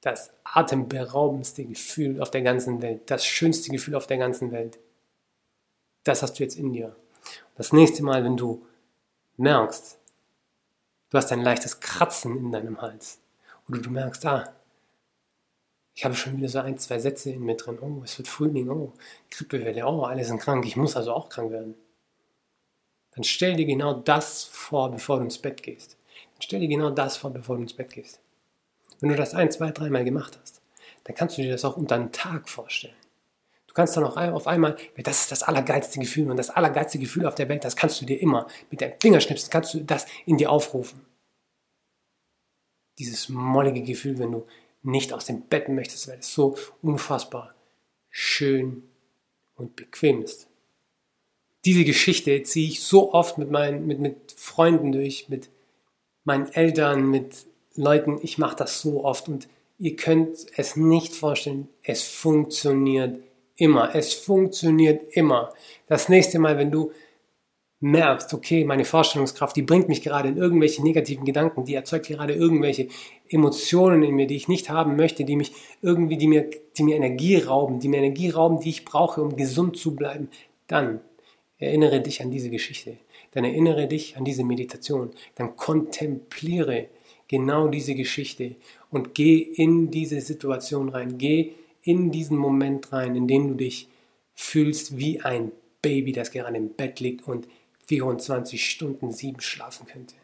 das 0.00 0.30
atemberaubendste 0.44 1.64
Gefühl 1.64 2.22
auf 2.22 2.30
der 2.30 2.42
ganzen 2.42 2.80
Welt, 2.80 3.10
das 3.10 3.26
schönste 3.26 3.70
Gefühl 3.70 3.94
auf 3.94 4.06
der 4.06 4.16
ganzen 4.16 4.52
Welt, 4.52 4.78
das 6.04 6.22
hast 6.22 6.38
du 6.38 6.42
jetzt 6.42 6.56
in 6.56 6.72
dir. 6.72 6.96
Das 7.56 7.72
nächste 7.72 8.02
Mal, 8.02 8.24
wenn 8.24 8.36
du 8.36 8.64
merkst, 9.36 9.98
du 11.10 11.18
hast 11.18 11.32
ein 11.32 11.42
leichtes 11.42 11.80
Kratzen 11.80 12.36
in 12.36 12.52
deinem 12.52 12.80
Hals 12.80 13.18
oder 13.68 13.80
du 13.80 13.90
merkst, 13.90 14.24
ah, 14.26 14.54
ich 15.94 16.04
habe 16.04 16.14
schon 16.14 16.36
wieder 16.36 16.48
so 16.48 16.60
ein, 16.60 16.78
zwei 16.78 16.98
Sätze 16.98 17.30
in 17.30 17.42
mir 17.42 17.56
drin, 17.56 17.78
oh, 17.80 18.02
es 18.04 18.16
wird 18.18 18.28
Frühling, 18.28 18.70
oh, 18.70 18.92
Grippewelle, 19.30 19.84
oh, 19.86 20.02
alle 20.02 20.24
sind 20.24 20.40
krank, 20.40 20.64
ich 20.64 20.76
muss 20.76 20.96
also 20.96 21.12
auch 21.12 21.28
krank 21.28 21.50
werden. 21.50 21.74
Dann 23.14 23.24
stell 23.24 23.56
dir 23.56 23.66
genau 23.66 23.94
das 23.94 24.44
vor, 24.44 24.90
bevor 24.90 25.18
du 25.18 25.24
ins 25.24 25.38
Bett 25.38 25.62
gehst. 25.62 25.96
Dann 26.34 26.42
stell 26.42 26.60
dir 26.60 26.68
genau 26.68 26.90
das 26.90 27.16
vor, 27.16 27.30
bevor 27.30 27.56
du 27.56 27.62
ins 27.62 27.74
Bett 27.74 27.92
gehst. 27.92 28.20
Wenn 29.00 29.08
du 29.10 29.16
das 29.16 29.34
ein, 29.34 29.50
zwei, 29.50 29.72
dreimal 29.72 30.04
gemacht 30.04 30.38
hast, 30.40 30.60
dann 31.04 31.16
kannst 31.16 31.36
du 31.36 31.42
dir 31.42 31.50
das 31.50 31.64
auch 31.64 31.76
unter 31.76 31.96
einen 31.96 32.12
Tag 32.12 32.48
vorstellen. 32.48 32.94
Kannst 33.78 33.96
dann 33.96 34.02
auch 34.02 34.16
auf 34.16 34.48
einmal, 34.48 34.76
das 34.96 35.20
ist 35.20 35.30
das 35.30 35.44
allergeilste 35.44 36.00
Gefühl 36.00 36.28
und 36.32 36.36
das 36.36 36.50
allergeilste 36.50 36.98
Gefühl 36.98 37.24
auf 37.26 37.36
der 37.36 37.48
Welt, 37.48 37.62
das 37.62 37.76
kannst 37.76 38.00
du 38.00 38.06
dir 38.06 38.20
immer 38.20 38.48
mit 38.72 38.80
deinem 38.80 38.94
Fingerschnipsen, 39.00 39.50
kannst 39.50 39.72
du 39.72 39.84
das 39.84 40.04
in 40.26 40.36
dir 40.36 40.50
aufrufen. 40.50 41.00
Dieses 42.98 43.28
mollige 43.28 43.82
Gefühl, 43.82 44.18
wenn 44.18 44.32
du 44.32 44.46
nicht 44.82 45.12
aus 45.12 45.26
dem 45.26 45.42
Bett 45.42 45.68
möchtest, 45.68 46.08
weil 46.08 46.18
es 46.18 46.34
so 46.34 46.56
unfassbar 46.82 47.54
schön 48.10 48.82
und 49.54 49.76
bequem 49.76 50.24
ist. 50.24 50.48
Diese 51.64 51.84
Geschichte 51.84 52.42
ziehe 52.42 52.66
ich 52.66 52.82
so 52.82 53.14
oft 53.14 53.38
mit 53.38 53.52
meinen 53.52 53.86
mit, 53.86 54.00
mit 54.00 54.32
Freunden 54.32 54.90
durch, 54.90 55.28
mit 55.28 55.50
meinen 56.24 56.50
Eltern, 56.52 57.08
mit 57.08 57.46
Leuten, 57.76 58.18
ich 58.22 58.38
mache 58.38 58.56
das 58.56 58.80
so 58.80 59.04
oft 59.04 59.28
und 59.28 59.48
ihr 59.78 59.94
könnt 59.94 60.36
es 60.56 60.74
nicht 60.74 61.14
vorstellen, 61.14 61.68
es 61.84 62.02
funktioniert 62.02 63.20
immer. 63.58 63.94
Es 63.94 64.14
funktioniert 64.14 65.02
immer. 65.12 65.52
Das 65.86 66.08
nächste 66.08 66.38
Mal, 66.38 66.56
wenn 66.56 66.70
du 66.70 66.92
merkst, 67.80 68.34
okay, 68.34 68.64
meine 68.64 68.84
Vorstellungskraft, 68.84 69.54
die 69.54 69.62
bringt 69.62 69.88
mich 69.88 70.02
gerade 70.02 70.28
in 70.28 70.36
irgendwelche 70.36 70.82
negativen 70.82 71.24
Gedanken, 71.24 71.64
die 71.64 71.74
erzeugt 71.74 72.08
gerade 72.08 72.32
irgendwelche 72.34 72.88
Emotionen 73.28 74.02
in 74.02 74.14
mir, 74.14 74.26
die 74.26 74.36
ich 74.36 74.48
nicht 74.48 74.68
haben 74.68 74.96
möchte, 74.96 75.24
die 75.24 75.36
mich 75.36 75.52
irgendwie, 75.80 76.16
die 76.16 76.26
mir, 76.26 76.50
die 76.76 76.82
mir 76.82 76.96
Energie 76.96 77.36
rauben, 77.36 77.78
die 77.78 77.88
mir 77.88 77.98
Energie 77.98 78.30
rauben, 78.30 78.60
die 78.60 78.70
ich 78.70 78.84
brauche, 78.84 79.22
um 79.22 79.36
gesund 79.36 79.76
zu 79.76 79.94
bleiben, 79.94 80.28
dann 80.66 81.00
erinnere 81.58 82.00
dich 82.00 82.20
an 82.20 82.30
diese 82.30 82.50
Geschichte. 82.50 82.96
Dann 83.32 83.44
erinnere 83.44 83.86
dich 83.86 84.16
an 84.16 84.24
diese 84.24 84.42
Meditation. 84.42 85.10
Dann 85.36 85.56
kontempliere 85.56 86.86
genau 87.28 87.68
diese 87.68 87.94
Geschichte 87.94 88.56
und 88.90 89.14
geh 89.14 89.38
in 89.38 89.90
diese 89.90 90.20
Situation 90.20 90.88
rein. 90.88 91.18
Geh 91.18 91.52
in 91.82 92.10
diesen 92.10 92.36
Moment 92.36 92.92
rein, 92.92 93.14
in 93.14 93.26
dem 93.28 93.48
du 93.48 93.54
dich 93.54 93.88
fühlst 94.34 94.98
wie 94.98 95.20
ein 95.20 95.52
Baby, 95.82 96.12
das 96.12 96.30
gerade 96.30 96.56
im 96.56 96.74
Bett 96.74 97.00
liegt 97.00 97.26
und 97.26 97.48
24 97.86 98.68
Stunden 98.68 99.12
sieben 99.12 99.40
schlafen 99.40 99.86
könnte. 99.86 100.14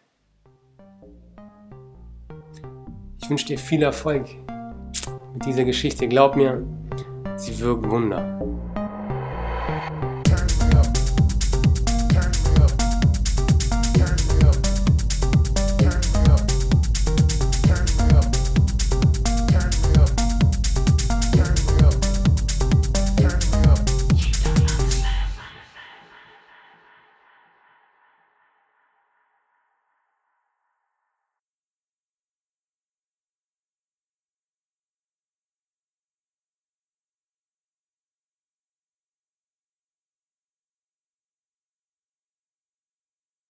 Ich 3.21 3.31
wünsche 3.31 3.47
dir 3.47 3.59
viel 3.59 3.83
Erfolg 3.83 4.27
mit 5.33 5.47
dieser 5.47 5.65
Geschichte. 5.65 6.07
Glaub 6.09 6.37
mir, 6.37 6.67
sie 7.37 7.59
wirkt 7.59 7.89
Wunder. 7.89 8.39